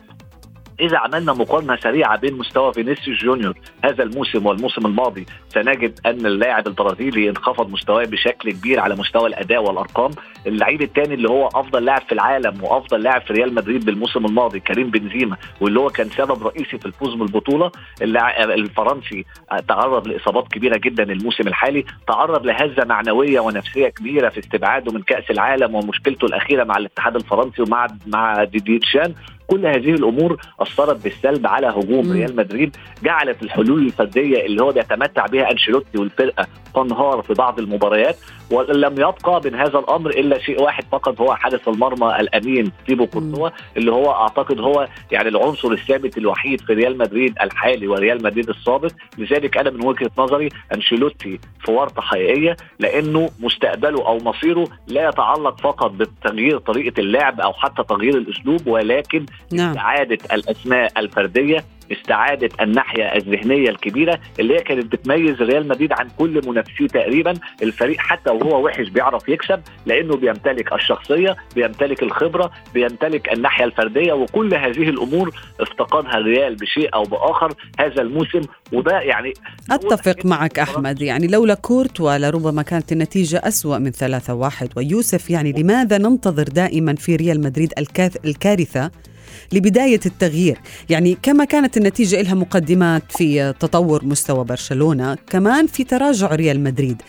إذا 0.81 0.99
عملنا 0.99 1.33
مقارنة 1.33 1.77
سريعة 1.77 2.17
بين 2.19 2.35
مستوى 2.35 2.73
فينيسيوس 2.73 3.19
جونيور 3.19 3.55
هذا 3.85 4.03
الموسم 4.03 4.47
والموسم 4.47 4.87
الماضي 4.87 5.27
سنجد 5.49 6.01
أن 6.07 6.27
اللاعب 6.27 6.67
البرازيلي 6.67 7.31
انخفض 7.31 7.71
مستواه 7.71 8.05
بشكل 8.05 8.53
كبير 8.53 8.81
على 8.81 8.97
مستوى 8.97 9.29
الأداء 9.29 9.63
والأرقام. 9.63 10.11
اللعيب 10.47 10.83
الثاني 10.83 11.15
اللي 11.15 11.29
هو 11.29 11.47
أفضل 11.47 11.85
لاعب 11.85 12.03
في 12.03 12.13
العالم 12.13 12.65
وأفضل 12.65 13.03
لاعب 13.03 13.23
في 13.23 13.33
ريال 13.33 13.55
مدريد 13.55 13.85
بالموسم 13.85 14.27
الماضي 14.27 14.61
كريم 14.61 14.91
بنزيما 14.91 15.37
واللي 15.61 15.81
هو 15.81 15.89
كان 15.89 16.09
سبب 16.11 16.47
رئيسي 16.47 16.79
في 16.79 16.87
الفوز 16.87 17.15
بالبطولة 17.15 17.71
الفرنسي 18.03 19.25
تعرض 19.69 20.09
لإصابات 20.09 20.49
كبيرة 20.49 20.77
جدا 20.77 21.03
الموسم 21.03 21.49
الحالي 21.49 21.85
تعرض 22.09 22.47
لهزة 22.47 22.85
معنوية 22.85 23.41
ونفسية 23.41 23.89
كبيرة 23.89 24.29
في 24.29 24.41
استبعاده 24.41 24.93
من 24.93 25.03
كأس 25.03 25.31
العالم 25.31 25.75
ومشكلته 25.75 26.25
الأخيرة 26.25 26.65
مع 26.65 26.77
الاتحاد 26.77 27.17
الفرنسي 27.17 27.63
ومع 27.63 27.87
مع 28.07 28.45
ديدي 28.45 28.79
تشان 28.79 29.15
كل 29.47 29.67
هذه 29.67 29.91
الأمور 29.91 30.41
أثرت 30.61 31.05
بالسلب 31.05 31.47
على 31.47 31.67
هجوم 31.67 32.13
ريال 32.13 32.37
مدريد 32.37 32.77
جعلت 33.03 33.43
الحلول 33.43 33.87
الفردية 33.87 34.47
اللي 34.47 34.63
هو 34.63 34.73
بيتمتع 34.73 35.27
بها 35.27 35.51
أنشيلوتي 35.51 35.99
والفرقة 35.99 36.47
تنهار 36.75 37.23
في 37.23 37.35
بعض 37.35 37.59
المباريات. 37.59 38.17
ولم 38.51 38.93
يبقى 38.93 39.41
من 39.45 39.55
هذا 39.55 39.79
الأمر 39.79 40.11
إلا 40.11 40.39
شيء 40.39 40.63
واحد 40.63 40.85
فقط 40.93 41.21
هو 41.21 41.35
حارس 41.35 41.69
المرمى 41.69 42.17
الأمين 42.21 42.73
تيبو 42.87 43.07
كورتوا 43.07 43.51
اللي 43.77 43.93
هو 43.93 44.13
أعتقد 44.13 44.61
هو 44.61 44.89
يعني 45.13 45.29
العنصر 45.29 45.73
الثابت 45.73 46.19
الوحيد 46.19 46.61
في 46.61 46.73
ريال 46.73 46.99
مدريد 46.99 47.35
الحالي 47.43 47.87
وريال 47.89 48.23
مدريد 48.23 48.49
السابق. 48.49 48.91
لذلك 49.19 49.59
أنا 49.59 49.71
من 49.71 49.87
وجهة 49.87 50.11
نظري 50.19 50.49
أنشيلوتي 50.75 51.41
في 51.65 51.71
ورطة 51.73 52.03
حقيقية 52.03 52.57
لأنه 52.79 53.31
مستقبله 53.41 54.07
أو 54.07 54.19
مصيره 54.19 54.67
لا 54.89 55.09
يتعلق 55.09 55.61
فقط 55.61 55.91
بتغيير 55.91 56.59
طريقة 56.59 57.01
اللعب 57.01 57.41
أو 57.41 57.53
حتى 57.53 57.83
تغيير 57.83 58.17
الأسلوب 58.19 58.67
ولكن 58.67 59.27
نعم. 59.53 59.71
استعاده 59.71 60.19
الأسماء 60.33 60.93
الفردية. 60.97 61.65
استعادة 61.93 62.49
الناحية 62.61 63.05
الذهنية 63.05 63.71
الكبيرة 63.71 64.19
اللي 64.41 64.55
هي 64.55 64.63
كانت 64.63 64.93
بتميز 64.93 65.43
ريال 65.43 65.69
مدريد 65.69 65.93
عن 65.93 66.09
كل 66.19 66.41
منافسيه 66.47 66.87
تقريبا. 66.87 67.35
الفريق 67.63 67.97
حتى 67.99 68.31
وهو 68.31 68.65
وحش 68.65 68.89
بيعرف 68.89 69.29
يكسب 69.29 69.61
لأنه 69.87 70.17
بيمتلك 70.17 70.73
الشخصية 70.73 71.37
بيمتلك 71.55 72.03
الخبرة 72.03 72.51
بيمتلك 72.75 73.33
الناحية 73.33 73.65
الفردية 73.65 74.13
وكل 74.13 74.55
هذه 74.55 74.89
الأمور 74.89 75.31
افتقدها 75.61 76.19
الريال 76.19 76.55
بشيء 76.55 76.95
أو 76.95 77.03
بآخر 77.03 77.53
هذا 77.81 78.03
الموسم. 78.03 78.41
وده 78.73 79.01
يعني 79.01 79.33
أتفق 79.71 80.27
معك 80.27 80.59
أحمد 80.59 81.03
يعني 81.03 81.27
لولا 81.27 81.55
كورتوا 81.55 82.19
لربما 82.19 82.63
كانت 82.63 82.93
النتيجة 82.93 83.41
أسوأ 83.45 83.79
من 83.79 83.93
3-1 83.93 84.69
ويوسف 84.77 85.31
يعني 85.31 85.53
لماذا 85.53 85.99
ننتظر 85.99 86.43
دائما 86.43 86.95
في 86.95 87.17
ريال 87.17 87.41
مدريد 87.41 87.73
الكارثة 88.25 88.91
لبداية 89.53 90.01
التغيير 90.07 90.59
يعني 90.91 91.17
كما 91.23 91.45
كانت 91.45 91.77
النتيجة 91.77 92.23
لها 92.23 92.35
مقدمات 92.35 93.03
في 93.17 93.53
تطور 93.61 94.05
مستوى 94.05 94.45
برشلونة 94.45 95.17
كمان 95.31 95.67
في 95.67 95.85
تراجع 95.85 96.35
ريال 96.35 96.61
مدريد 96.61 97.03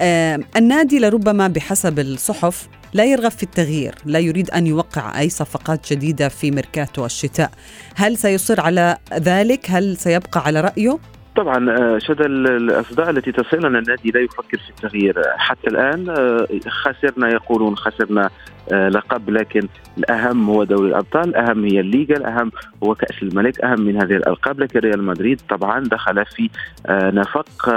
آه 0.00 0.40
النادي 0.56 0.98
لربما 0.98 1.48
بحسب 1.48 1.98
الصحف 1.98 2.68
لا 2.94 3.04
يرغب 3.04 3.30
في 3.30 3.42
التغيير 3.42 3.94
لا 4.04 4.18
يريد 4.18 4.50
أن 4.50 4.66
يوقع 4.66 5.20
أي 5.20 5.28
صفقات 5.28 5.92
جديدة 5.92 6.28
في 6.28 6.50
ميركاتو 6.50 7.06
الشتاء 7.06 7.50
هل 7.96 8.16
سيصر 8.16 8.60
على 8.60 8.96
ذلك؟ 9.14 9.70
هل 9.70 9.96
سيبقى 9.96 10.42
على 10.46 10.60
رأيه؟ 10.60 10.98
طبعا 11.36 11.70
آه، 11.70 11.98
شد 11.98 12.20
الأصداء 12.20 13.10
التي 13.10 13.32
تصلنا 13.32 13.68
النادي 13.68 14.10
لا 14.10 14.20
يفكر 14.20 14.58
في 14.58 14.70
التغيير 14.70 15.22
حتى 15.36 15.66
الآن 15.66 16.08
آه، 16.08 16.46
خسرنا 16.68 17.28
يقولون 17.28 17.76
خسرنا 17.76 18.30
لقب 18.70 19.30
لكن 19.30 19.68
الأهم 19.98 20.50
هو 20.50 20.64
دوري 20.64 20.88
الأبطال 20.88 21.28
الأهم 21.28 21.64
هي 21.64 21.80
الليغا 21.80 22.16
الأهم 22.16 22.52
هو 22.84 22.94
كأس 22.94 23.22
الملك 23.22 23.60
أهم 23.60 23.80
من 23.80 23.96
هذه 23.96 24.16
الألقاب 24.16 24.60
لكن 24.60 24.78
ريال 24.78 25.02
مدريد 25.02 25.40
طبعا 25.48 25.80
دخل 25.80 26.24
في 26.26 26.50
نفق 26.90 27.70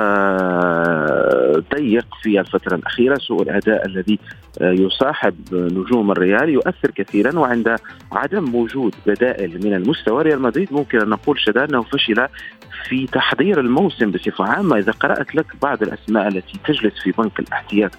ضيق 1.75 2.05
في 2.21 2.39
الفترة 2.39 2.75
الأخيرة 2.75 3.15
سوء 3.15 3.41
الأداء 3.41 3.85
الذي 3.85 4.19
يصاحب 4.61 5.35
نجوم 5.53 6.11
الريال 6.11 6.49
يؤثر 6.49 6.91
كثيرا 6.95 7.39
وعند 7.39 7.75
عدم 8.11 8.55
وجود 8.55 8.95
بدائل 9.05 9.59
من 9.65 9.73
المستوى 9.73 10.23
ريال 10.23 10.41
مدريد 10.41 10.73
ممكن 10.73 11.01
أن 11.01 11.09
نقول 11.09 11.39
شدا 11.39 11.65
أنه 11.65 11.81
فشل 11.81 12.27
في 12.89 13.07
تحضير 13.07 13.59
الموسم 13.59 14.11
بصفة 14.11 14.45
عامة. 14.45 14.77
إذا 14.77 14.91
قرأت 14.91 15.35
لك 15.35 15.45
بعض 15.61 15.83
الأسماء 15.83 16.27
التي 16.27 16.59
تجلس 16.65 16.93
في 17.03 17.11
بنك 17.11 17.39
الاحتياط 17.39 17.91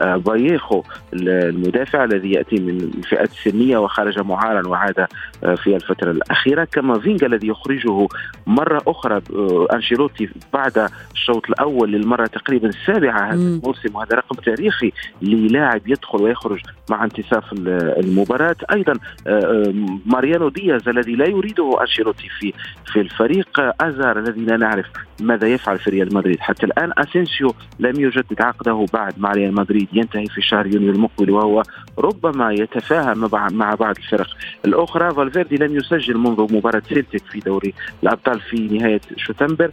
كباييخو 0.00 0.82
المدافع 1.12 2.04
الذي 2.16 2.30
يأتي 2.32 2.56
من 2.56 2.80
الفئات 2.80 3.30
السنية 3.30 3.78
وخرج 3.78 4.18
معارا 4.18 4.68
وعاد 4.68 5.06
آه، 5.44 5.54
في 5.54 5.76
الفترة 5.76 6.10
الأخيرة 6.10 6.64
كما 6.64 6.98
فينجا 6.98 7.26
الذي 7.26 7.48
يخرجه 7.48 8.08
مرة 8.46 8.82
أخرى 8.86 9.22
آه، 9.34 9.66
أنشيلوتي 9.72 10.28
بعد 10.52 10.88
الشوط 11.14 11.48
الأول 11.48 11.92
للمرة 11.92 12.26
تقريبا 12.26 12.68
السابعة 12.68 13.32
هذا 13.32 13.34
الموسم 13.34 13.96
وهذا 13.96 14.16
رقم 14.16 14.36
تاريخي 14.36 14.92
للاعب 15.22 15.80
يدخل 15.86 16.22
ويخرج 16.22 16.60
مع 16.90 17.04
انتصاف 17.04 17.52
المباراة. 17.52 18.56
أيضا 18.72 18.92
آه، 19.26 19.74
ماريانو 20.06 20.48
دياز 20.48 20.88
الذي 20.88 21.12
لا 21.12 21.28
يريده 21.28 21.80
أنشيلوتي 21.80 22.28
في 22.40 22.52
في 22.86 23.00
الفريق 23.00 23.48
أزار 23.80 24.18
الذي 24.18 24.40
لا 24.40 24.56
نعرف 24.56 24.86
ماذا 25.20 25.48
يفعل 25.48 25.78
في 25.78 25.90
ريال 25.90 26.14
مدريد. 26.14 26.40
حتى 26.40 26.66
الآن 26.66 26.92
أسينسيو 26.98 27.54
لم 27.78 28.00
يجدد 28.00 28.42
عقده 28.42 28.86
بعد 28.92 29.14
مع 29.18 29.32
ريال 29.32 29.54
مدريد 29.54 29.88
ينتهي 29.92 30.26
في 30.26 30.42
شهر 30.42 30.66
يونيو 30.66 30.90
المقبل 30.90 31.30
وهو 31.30 31.62
ربما 31.98 32.52
يتفاهم 32.52 33.30
مع 33.32 33.74
بعض 33.74 33.96
الفرق. 33.98 34.26
الأخرى 34.64 35.14
فالفيردي 35.14 35.56
لم 35.56 35.76
يسجل 35.76 36.16
منذ 36.16 36.54
مباراة 36.54 36.82
سيلتيك 36.88 37.24
في 37.24 37.40
دوري 37.40 37.74
الأبطال 38.02 38.40
في 38.40 38.56
نهاية 38.56 39.00
شتنبر. 39.16 39.70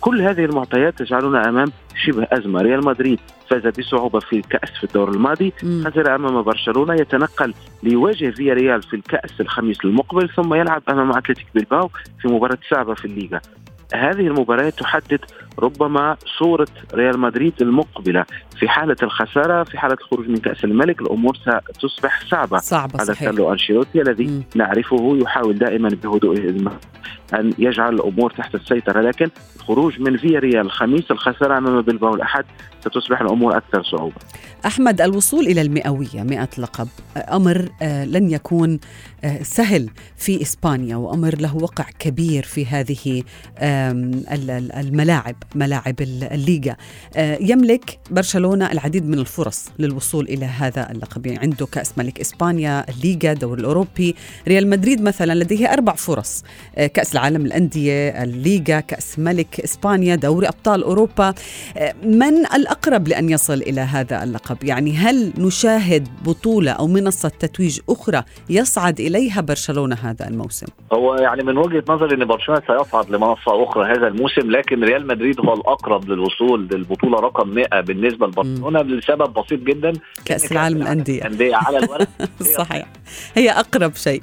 كل 0.00 0.20
هذه 0.20 0.44
المعطيات 0.44 0.98
تجعلنا 0.98 1.48
أمام 1.48 1.72
شبه 2.04 2.26
أزمة. 2.32 2.62
ريال 2.62 2.84
مدريد 2.84 3.18
فاز 3.50 3.66
بصعوبة 3.66 4.20
في 4.20 4.36
الكأس 4.36 4.70
في 4.70 4.84
الدور 4.84 5.10
الماضي. 5.10 5.52
خسر 5.60 6.14
أمام 6.14 6.42
برشلونة. 6.42 6.94
يتنقل 6.94 7.54
ليواجه 7.82 8.30
فيا 8.30 8.54
ريال 8.54 8.82
في 8.82 8.94
الكأس 8.94 9.40
الخميس 9.40 9.84
المقبل 9.84 10.28
ثم 10.28 10.54
يلعب 10.54 10.82
أمام 10.88 11.12
أتلتيك 11.12 11.46
بلباو 11.54 11.90
في 12.20 12.28
مباراة 12.28 12.58
صعبة 12.70 12.94
في 12.94 13.04
الليغا. 13.04 13.40
هذه 13.94 14.26
المباريات 14.26 14.78
تحدد 14.78 15.20
ربما 15.58 16.16
صورة 16.38 16.68
ريال 16.94 17.20
مدريد 17.20 17.52
المقبلة. 17.62 18.24
في 18.58 18.68
حالة 18.68 18.96
الخسارة 19.02 19.64
في 19.64 19.78
حالة 19.78 19.94
الخروج 20.00 20.28
من 20.28 20.36
كأس 20.36 20.64
الملك 20.64 21.00
الأمور 21.00 21.36
ستصبح 21.36 22.24
صعبة. 22.26 22.58
صعبة 22.58 23.02
هذا 23.02 23.14
كارلو 23.14 23.52
أنشيلوتي 23.52 24.02
الذي 24.02 24.26
م. 24.26 24.44
نعرفه 24.54 25.18
يحاول 25.22 25.58
دائما 25.58 25.88
بهدوء 25.88 26.36
أن 27.34 27.52
يجعل 27.58 27.94
الأمور 27.94 28.30
تحت 28.30 28.54
السيطرة. 28.54 29.00
لكن 29.00 29.28
الخروج 29.56 30.00
من 30.00 30.16
فيا 30.16 30.38
ريال 30.38 30.66
الخميس 30.66 31.10
الخسارة 31.10 31.58
أمام 31.58 31.80
بلباو 31.80 32.14
الأحد 32.14 32.44
ستصبح 32.80 33.20
الأمور 33.20 33.56
أكثر 33.56 33.82
صعوبة. 33.82 34.16
أحمد 34.66 35.00
الوصول 35.00 35.46
إلى 35.46 35.60
المئوية 35.60 36.22
100 36.22 36.48
لقب 36.58 36.88
أمر 37.16 37.68
آه، 37.82 38.04
لن 38.04 38.30
يكون 38.30 38.80
آه، 39.24 39.42
سهل 39.42 39.90
في 40.16 40.42
إسبانيا 40.42 40.96
وأمر 40.96 41.34
له 41.38 41.56
وقع 41.56 41.84
كبير 41.98 42.42
في 42.42 42.66
هذه 42.66 43.22
الملاعب 44.80 45.36
ملاعب 45.54 45.94
الليغا. 46.00 46.76
آه، 47.16 47.38
يملك 47.40 47.98
برشلونة 48.10 48.72
العديد 48.72 49.08
من 49.08 49.18
الفرص 49.18 49.68
للوصول 49.78 50.24
إلى 50.24 50.46
هذا 50.46 50.90
اللقب. 50.90 51.26
يعني 51.26 51.38
عنده 51.38 51.66
كأس 51.66 51.98
ملك 51.98 52.20
إسبانيا 52.20 52.86
الليغا 52.88 53.32
الدوري 53.32 53.60
الأوروبي. 53.60 54.14
ريال 54.48 54.70
مدريد 54.70 55.02
مثلا 55.02 55.34
لديه 55.34 55.72
أربع 55.72 55.94
فرص 55.94 56.44
كأس 56.76 57.12
العالم 57.12 57.46
الأندية 57.46 58.08
الليغا 58.22 58.80
كأس 58.80 59.18
ملك 59.18 59.60
إسبانيا 59.60 60.14
دوري 60.14 60.48
أبطال 60.48 60.82
أوروبا. 60.82 61.34
من 62.02 62.46
الأقرب 62.70 63.08
لأن 63.08 63.28
يصل 63.30 63.54
إلى 63.54 63.80
هذا 63.80 64.24
اللقب. 64.24 64.64
يعني 64.64 64.92
هل 64.96 65.32
نشاهد 65.38 66.08
بطولة 66.24 66.70
أو 66.70 66.86
منصة 66.86 67.28
تتويج 67.28 67.80
أخرى 67.88 68.22
يصعد 68.50 69.00
إليها 69.00 69.40
برشلونة 69.40 69.96
هذا 70.02 70.28
الموسم؟ 70.28 70.66
هو 70.92 71.14
يعني 71.14 71.42
من 71.42 71.58
وجهة 71.58 71.84
نظري 71.88 72.14
أن 72.14 72.24
برشلونة 72.24 72.62
سيصعد 72.66 73.10
لمنصة 73.10 73.64
أخرى 73.64 73.92
هذا 73.92 74.06
الموسم 74.06 74.50
لكن 74.50 74.84
ريال 74.84 75.06
مدريد 75.06 75.40
هو 75.40 75.54
الأقرب 75.54 76.08
للوصول 76.08 76.68
للبطولة 76.72 77.20
رقم 77.20 77.48
100 77.48 77.80
بالنسبة 77.80 78.26
لبرشلونة 78.26 78.82
لسبب 78.82 79.34
بسيط 79.34 79.60
جدا. 79.60 79.92
كأس 80.24 80.52
العالم 80.52 80.82
الأندية 80.82 81.20
الأندية 81.20 81.56
على 81.56 81.78
الورق. 81.78 82.08
صحيح. 82.58 82.86
هي 83.34 83.50
أقرب 83.50 83.94
شيء. 83.94 84.22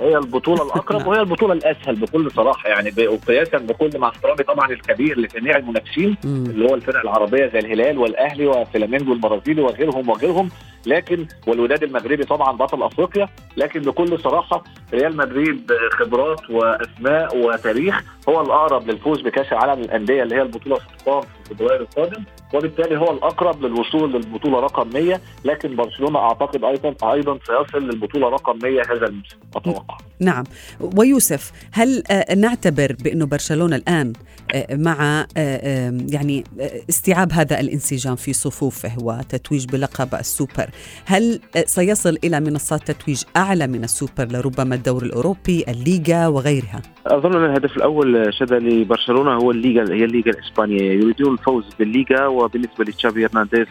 هي 0.00 0.16
البطولة 0.16 0.62
الأقرب 0.66 1.06
وهي 1.06 1.20
البطولة 1.20 1.52
الأسهل 1.52 1.96
بكل 1.96 2.30
صراحة. 2.30 2.68
يعني 2.68 3.08
وقياسا 3.08 3.58
بكل 3.58 3.98
مع 3.98 4.08
احترامي 4.08 4.42
طبعا 4.42 4.70
الكبير 4.70 5.18
لجميع 5.20 5.56
المنافسين 5.56 6.16
اللي 6.24 6.70
هو 6.70 6.74
الفرق 6.74 7.00
العربية 7.00 7.46
زي 7.46 7.58
الهلال 7.58 7.98
والأهلي 7.98 8.46
وفلامينجو 8.46 9.12
البرازيلي 9.12 9.62
وغيرهم 9.62 10.08
وغيرهم. 10.08 10.48
لكن 10.86 11.26
والوداد 11.46 11.82
المغربي 11.82 12.24
طبعا 12.24 12.56
بطل 12.56 12.82
أفريقيا. 12.82 13.28
لكن 13.56 13.80
بكل 13.80 14.18
صراحة 14.18 14.64
ريال 14.94 15.16
مدريد 15.16 15.72
خبرات 15.92 16.50
وأسماء 16.50 17.36
وتاريخ 17.36 18.02
هو 18.28 18.40
الأقرب 18.40 18.90
للفوز 18.90 19.20
بكأس 19.20 19.52
العالم 19.52 19.82
للأندية 19.82 20.22
اللي 20.22 20.34
هي 20.34 20.42
البطولة 20.42 20.76
ستقام 20.76 21.20
في 21.22 21.54
فبراير 21.54 21.80
القادم. 21.80 22.24
وبالتالي 22.54 22.98
هو 22.98 23.10
الأقرب 23.10 23.64
للوصول 23.64 24.12
للبطولة 24.12 24.60
رقم 24.60 24.88
100 24.94 25.20
لكن 25.44 25.76
برشلونة 25.76 26.18
أعتقد 26.18 26.64
أيضا 26.64 27.12
أيضا 27.12 27.38
سيصل 27.46 27.78
للبطولة 27.78 28.28
رقم 28.28 28.58
100 28.62 28.82
هذا 28.82 29.06
الموسم 29.06 29.36
أتوقع. 29.56 29.98
نعم. 30.20 30.44
ويوسف 30.80 31.52
هل 31.72 32.02
آه، 32.10 32.34
نعتبر 32.34 32.96
بأنه 33.04 33.26
برشلونة 33.26 33.76
الآن 33.76 34.12
مع 34.72 35.26
آه، 35.36 35.98
يعني 36.12 36.44
استيعاب 36.88 37.32
هذا 37.32 37.60
الانسجام 37.60 38.16
في 38.16 38.32
صفوفه 38.32 38.92
وتتويج 39.02 39.66
بلقب 39.66 40.14
السوبر. 40.14 40.70
هل 41.04 41.40
سيصل 41.64 42.16
إلى 42.24 42.40
منصات 42.40 42.90
تتويج 42.90 43.22
أعلى 43.36 43.66
من 43.66 43.84
السوبر 43.84 44.28
لربما 44.32 44.74
الدوري 44.74 45.06
الأوروبي 45.06 45.64
الليغا 45.68 46.26
وغيرها؟ 46.26 46.82
أظن 47.06 47.36
أن 47.36 47.44
الهدف 47.44 47.76
الأول 47.76 48.34
لبرشلونة 48.34 49.30
هو 49.30 49.50
الليغا 49.50 49.94
هي 49.94 50.04
الليغا 50.04 50.30
الإسبانية. 50.30 50.82
يريدون 50.82 51.32
الفوز 51.32 51.64
بالليغا 51.78 52.26
وبالنسبة 52.26 52.84
لتشافي 52.84 53.26
هرنانديز 53.26 53.66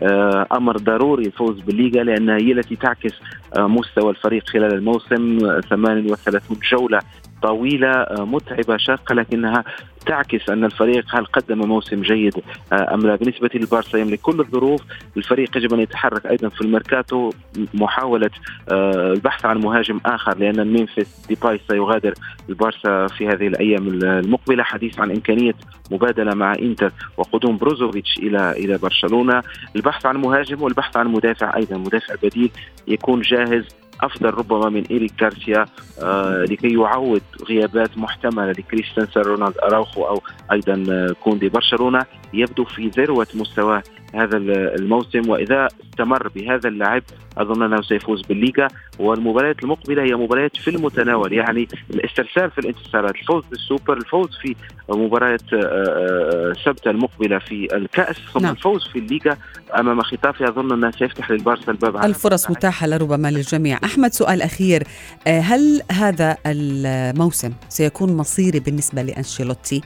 آه، 0.00 0.46
أمر 0.52 0.76
ضروري 0.76 1.26
الفوز 1.26 1.60
بالليغا 1.60 2.04
لانها 2.04 2.36
هي 2.36 2.52
التي 2.52 2.76
تعكس 2.76 3.12
آه، 3.56 3.66
مستوى 3.66 4.10
الفريق 4.10 4.48
خلال 4.48 4.74
الموسم 4.74 5.38
38 5.70 6.58
جولة. 6.70 7.00
طويلة 7.44 8.06
متعبة 8.10 8.76
شاقة 8.76 9.14
لكنها 9.14 9.64
تعكس 10.06 10.50
أن 10.50 10.64
الفريق 10.64 11.04
هل 11.08 11.26
قدم 11.26 11.58
موسم 11.58 12.02
جيد 12.02 12.34
آه، 12.72 12.94
أم 12.94 13.00
لا؟ 13.00 13.16
بالنسبة 13.16 13.50
للبارسا 13.54 13.98
يملك 13.98 14.20
كل 14.20 14.40
الظروف 14.40 14.80
الفريق 15.16 15.56
يجب 15.56 15.74
أن 15.74 15.80
يتحرك 15.80 16.26
أيضا 16.26 16.48
في 16.48 16.60
الميركاتو 16.60 17.30
محاولة 17.74 18.30
آه، 18.72 19.12
البحث 19.12 19.46
عن 19.46 19.58
مهاجم 19.58 20.00
آخر 20.06 20.38
لأن 20.38 20.72
ميمفيس 20.72 21.26
ديباي 21.28 21.60
سيغادر 21.68 22.14
البارسا 22.48 23.06
في 23.06 23.28
هذه 23.28 23.46
الأيام 23.46 23.88
المقبلة 23.88 24.62
حديث 24.62 25.00
عن 25.00 25.10
إمكانية 25.10 25.54
مبادلة 25.90 26.34
مع 26.34 26.54
إنتر 26.54 26.92
وقدوم 27.16 27.56
بروزوفيتش 27.56 28.18
إلى 28.18 28.52
إلى 28.52 28.78
برشلونة. 28.78 29.42
البحث 29.76 30.06
عن 30.06 30.16
مهاجم 30.16 30.62
والبحث 30.62 30.96
عن 30.96 31.08
مدافع 31.08 31.56
أيضا 31.56 31.76
مدافع 31.76 32.14
بديل 32.22 32.50
يكون 32.88 33.20
جاهز 33.20 33.64
أفضل 34.06 34.30
ربما 34.30 34.68
من 34.68 34.84
إيريك 34.90 35.22
غارسيا 35.22 35.66
آه 36.02 36.44
لكي 36.50 36.72
يعوض 36.74 37.20
غيابات 37.48 37.98
محتملة 37.98 38.50
لكريستنسن 38.50 39.20
رونالد 39.20 39.58
أراوخو 39.58 40.04
أو 40.04 40.22
أيضا 40.52 40.84
آه، 40.90 41.14
كوندي. 41.24 41.48
برشلونة 41.48 42.04
يبدو 42.34 42.64
في 42.64 42.88
ذروة 42.88 43.26
مستواه 43.34 43.82
هذا 44.14 44.36
الموسم 44.36 45.30
وإذا 45.30 45.68
استمر 45.84 46.28
بهذا 46.28 46.68
اللعب 46.68 47.02
أظن 47.38 47.62
أنه 47.62 47.82
سيفوز 47.82 48.22
بالليغا. 48.22 48.68
والمباريات 48.98 49.62
المقبلة 49.62 50.02
هي 50.02 50.14
مباريات 50.14 50.56
في 50.56 50.70
المتناول 50.70 51.32
يعني 51.32 51.68
الاسترسال 51.90 52.50
في 52.50 52.58
الانتصارات 52.58 53.14
الفوز 53.14 53.44
بالسوبر 53.50 53.96
الفوز 53.96 54.28
في 54.42 54.56
مباراه 54.88 55.38
آه، 55.52 55.56
آه، 55.56 56.52
سبت 56.64 56.86
المقبلة 56.86 57.38
في 57.38 57.76
الكأس 57.76 58.16
ثم 58.34 58.40
نعم. 58.40 58.52
الفوز 58.52 58.88
في 58.88 58.98
الليغا 58.98 59.36
أمام 59.78 60.02
خطافي. 60.02 60.48
أظن 60.48 60.72
أنه 60.72 60.90
سيفتح 60.90 61.30
للبارسا 61.30 61.72
الباب 61.72 61.96
الفرص 61.96 62.50
متاحة 62.50 62.86
لربما 62.86 63.30
للجميع. 63.30 63.78
أحمد 63.84 64.12
سؤال 64.12 64.42
أخير. 64.42 64.82
آه، 65.26 65.40
هل 65.40 65.82
هذا 65.92 66.36
الموسم 66.46 67.52
سيكون 67.68 68.16
مصيري 68.16 68.60
بالنسبة 68.60 69.02
لأنشيلوتي؟ 69.02 69.82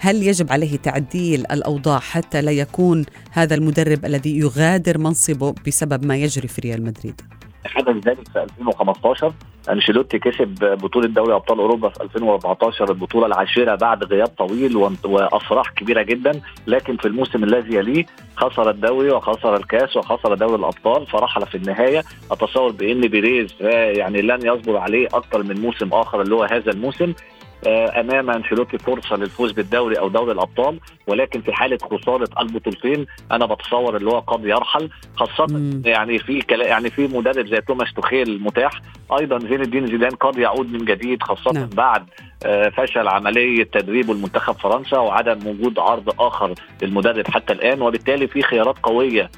هل 0.00 0.22
يجب 0.22 0.52
عليه 0.52 0.76
تعديل 0.76 1.40
الأوضاع 1.40 1.98
حتى 1.98 2.42
لا 2.42 2.50
يكون 2.50 3.04
هذا 3.32 3.54
المدرب 3.54 4.04
الذي 4.04 4.38
يغادر 4.38 4.98
منصبه 4.98 5.54
بسبب 5.66 6.04
ما 6.04 6.16
يجري 6.16 6.48
في 6.48 6.60
ريال 6.60 6.84
مدريد؟ 6.84 7.20
حدث 7.66 8.08
ذلك 8.08 8.28
في 8.28 8.42
2015 8.42 9.32
أنشيلوتي 9.70 10.18
كسب 10.18 10.54
بطولة 10.60 11.08
دوري 11.08 11.34
أبطال 11.34 11.58
أوروبا 11.58 11.88
في 11.88 12.02
2014 12.02 12.90
البطولة 12.90 13.26
العاشرة 13.26 13.74
بعد 13.74 14.04
غياب 14.04 14.26
طويل 14.26 14.76
وأفراح 15.04 15.70
كبيرة 15.70 16.02
جدا. 16.02 16.40
لكن 16.66 16.96
في 16.96 17.08
الموسم 17.08 17.44
الذي 17.44 17.74
يليه 17.74 18.06
خسر 18.36 18.70
الدوري 18.70 19.10
وخسر 19.10 19.56
الكاس 19.56 19.96
وخسر 19.96 20.34
دوري 20.34 20.54
الأبطال 20.54 21.06
فرحل 21.06 21.46
في 21.46 21.54
النهاية. 21.54 22.04
أتصور 22.30 22.72
بإن 22.72 23.00
بيريز 23.00 23.54
يعني 23.60 24.22
لن 24.22 24.46
يصبر 24.46 24.76
عليه 24.76 25.06
أكثر 25.06 25.42
من 25.42 25.60
موسم 25.60 25.88
آخر 25.92 26.22
اللي 26.22 26.34
هو 26.34 26.44
هذا 26.44 26.70
الموسم. 26.70 27.10
آه، 27.10 27.47
أمام 27.66 28.30
أنشيلوتي 28.30 28.78
فرصة 28.78 29.16
للفوز 29.16 29.52
بالدوري 29.52 29.98
أو 29.98 30.08
دوري 30.08 30.32
الأبطال 30.32 30.80
ولكن 31.06 31.40
في 31.40 31.52
حالة 31.52 31.78
خسارة 31.78 32.28
البطولتين 32.40 33.06
أنا 33.32 33.46
بتصور 33.46 33.96
اللي 33.96 34.10
هو 34.10 34.18
قد 34.18 34.44
يرحل 34.44 34.90
خاصة 35.16 35.46
مم. 35.50 35.82
يعني 35.84 36.18
في 36.18 36.44
يعني 36.50 36.90
في 36.90 37.06
مدرب 37.06 37.46
زي 37.46 37.60
توماس 37.60 37.92
توخيل 37.94 38.42
متاح 38.42 38.80
أيضا 39.20 39.38
زين 39.38 39.60
الدين 39.60 39.86
زيدان 39.86 40.10
قد 40.10 40.38
يعود 40.38 40.72
من 40.72 40.84
جديد 40.84 41.22
خاصة 41.22 41.52
نعم. 41.52 41.68
بعد 41.68 42.06
آه، 42.46 42.68
فشل 42.68 43.08
عملية 43.08 43.64
تدريبه 43.64 44.12
المنتخب 44.12 44.54
فرنسا 44.54 44.98
وعدم 44.98 45.46
وجود 45.46 45.78
عرض 45.78 46.20
آخر 46.20 46.54
للمدرب 46.82 47.26
حتى 47.28 47.52
الآن 47.52 47.82
وبالتالي 47.82 48.26
في 48.26 48.42
خيارات 48.42 48.78
قوية 48.82 49.22
آه، 49.22 49.30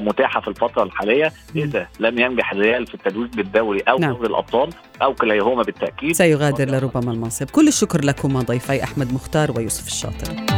متاحة 0.00 0.40
في 0.40 0.48
الفترة 0.48 0.82
الحالية. 0.82 1.32
إذا 1.56 1.88
لم 2.00 2.18
ينجح 2.18 2.52
الريال 2.52 2.86
في 2.86 2.94
التتويج 2.94 3.34
بالدوري 3.34 3.80
أو 3.80 3.98
نعم. 3.98 4.12
دوري 4.12 4.28
الأبطال 4.28 4.70
أو 5.02 5.14
كليهما 5.14 5.62
بالتأكيد. 5.62 6.12
سيغادر 6.12 6.70
لربما 6.70 7.12
المنصب. 7.12 7.50
كل 7.50 7.68
الشكر 7.68 8.04
لكما 8.04 8.40
ضيفي 8.40 8.84
أحمد 8.84 9.12
مختار 9.12 9.52
ويوسف 9.56 9.86
الشاطر 9.86 10.51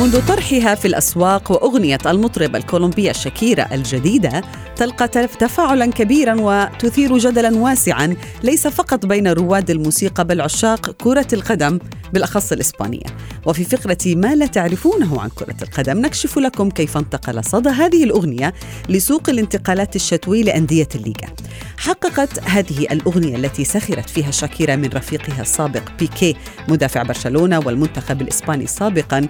منذ 0.00 0.26
طرحها 0.28 0.74
في 0.74 0.88
الأسواق 0.88 1.52
وأغنية 1.52 1.98
المطرب 2.06 2.56
الكولومبية 2.56 3.12
شاكيرا 3.12 3.74
الجديدة 3.74 4.42
تلقى 4.76 5.08
تفاعلا 5.08 5.86
كبيرا 5.86 6.36
وتثير 6.40 7.18
جدلا 7.18 7.56
واسعا 7.56 8.16
ليس 8.42 8.66
فقط 8.66 9.06
بين 9.06 9.28
رواد 9.28 9.70
الموسيقى 9.70 10.24
بل 10.24 10.40
عشاق 10.40 10.90
كرة 10.90 11.26
القدم 11.32 11.78
بالأخص 12.12 12.52
الإسبانية. 12.52 13.06
وفي 13.46 13.64
فقرة 13.64 13.98
ما 14.06 14.34
لا 14.34 14.46
تعرفونه 14.46 15.20
عن 15.20 15.28
كرة 15.28 15.56
القدم 15.62 15.98
نكشف 15.98 16.38
لكم 16.38 16.70
كيف 16.70 16.96
انتقل 16.96 17.44
صدى 17.44 17.68
هذه 17.68 18.04
الأغنية 18.04 18.54
لسوق 18.88 19.28
الانتقالات 19.28 19.96
الشتوي 19.96 20.42
لأندية 20.42 20.88
الليغا. 20.94 21.34
حققت 21.78 22.38
هذه 22.44 22.86
الأغنية 22.90 23.36
التي 23.36 23.64
سخرت 23.64 24.10
فيها 24.10 24.30
شاكيرا 24.30 24.76
من 24.76 24.88
رفيقها 24.94 25.42
السابق 25.42 25.82
بيكي 25.98 26.36
مدافع 26.68 27.02
برشلونة 27.02 27.58
والمنتخب 27.58 28.22
الإسباني 28.22 28.66
سابقا 28.66 29.28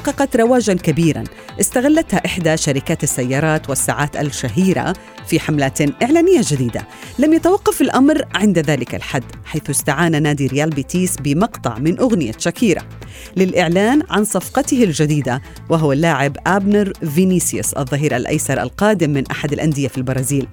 حققت 0.00 0.36
رواجا 0.36 0.74
كبيرا. 0.74 1.24
استغلتها 1.60 2.26
إحدى 2.26 2.56
شركات 2.56 3.02
السيارات 3.02 3.68
والساعات 3.68 4.16
الشهيرة 4.16 4.94
في 5.26 5.40
حملات 5.40 6.02
إعلانية 6.02 6.40
جديدة. 6.44 6.86
لم 7.18 7.32
يتوقف 7.32 7.80
الأمر 7.80 8.24
عند 8.34 8.58
ذلك 8.58 8.94
الحد 8.94 9.24
حيث 9.44 9.70
استعان 9.70 10.22
نادي 10.22 10.46
ريال 10.46 10.70
بيتيس 10.70 11.16
بمقطع 11.16 11.78
من 11.78 11.98
أغنية 11.98 12.32
شاكيرا. 12.38 12.82
للإعلان 13.36 14.02
عن 14.10 14.24
صفقته 14.24 14.84
الجديدة 14.84 15.42
وهو 15.70 15.92
اللاعب 15.92 16.36
آبنر 16.46 16.92
فينيسيوس 17.14 17.72
الظهير 17.72 18.16
الأيسر 18.16 18.62
القادم 18.62 19.10
من 19.10 19.26
أحد 19.26 19.52
الأندية 19.52 19.88
في 19.88 19.98
البرازيل. 19.98 20.46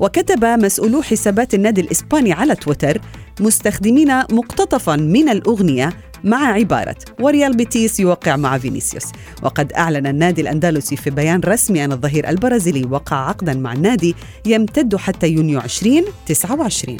وكتب 0.00 0.44
مسؤولو 0.44 1.02
حسابات 1.02 1.54
النادي 1.54 1.80
الإسباني 1.80 2.32
على 2.32 2.54
تويتر 2.54 3.00
مستخدمين 3.40 4.18
مقتطفا 4.18 4.96
من 4.96 5.28
الأغنية 5.28 5.92
مع 6.24 6.52
عبارة. 6.52 6.96
وريال 7.20 7.56
بيتيس 7.56 8.00
يوقع 8.00 8.36
مع 8.36 8.58
فينيسيوس. 8.58 9.06
وقد 9.42 9.72
أعلن 9.72 10.06
النادي 10.06 10.40
الأندلسي 10.40 10.96
في 10.96 11.10
بيان 11.10 11.40
رسمي 11.44 11.84
أن 11.84 11.92
الظهير 11.92 12.28
البرازيلي 12.28 12.84
وقع 12.84 13.16
عقدا 13.16 13.54
مع 13.54 13.72
النادي 13.72 14.14
يمتد 14.46 14.96
حتى 14.96 15.28
يونيو 15.28 15.60
2029 15.60 16.96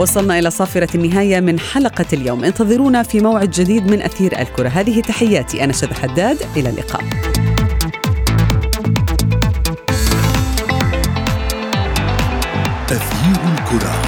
وصلنا 0.00 0.38
إلى 0.38 0.50
صافرة 0.50 0.88
النهاية 0.94 1.40
من 1.40 1.58
حلقة 1.58 2.06
اليوم. 2.12 2.44
انتظرونا 2.44 3.02
في 3.02 3.20
موعد 3.20 3.50
جديد 3.50 3.90
من 3.90 4.02
أثير 4.02 4.40
الكرة. 4.40 4.68
هذه 4.68 5.00
تحياتي. 5.00 5.64
أنا 5.64 5.72
شذى 5.72 5.94
حداد. 5.94 6.38
إلى 6.56 6.70
اللقاء. 6.70 7.04
أثير 13.66 13.76
الكره 13.76 14.05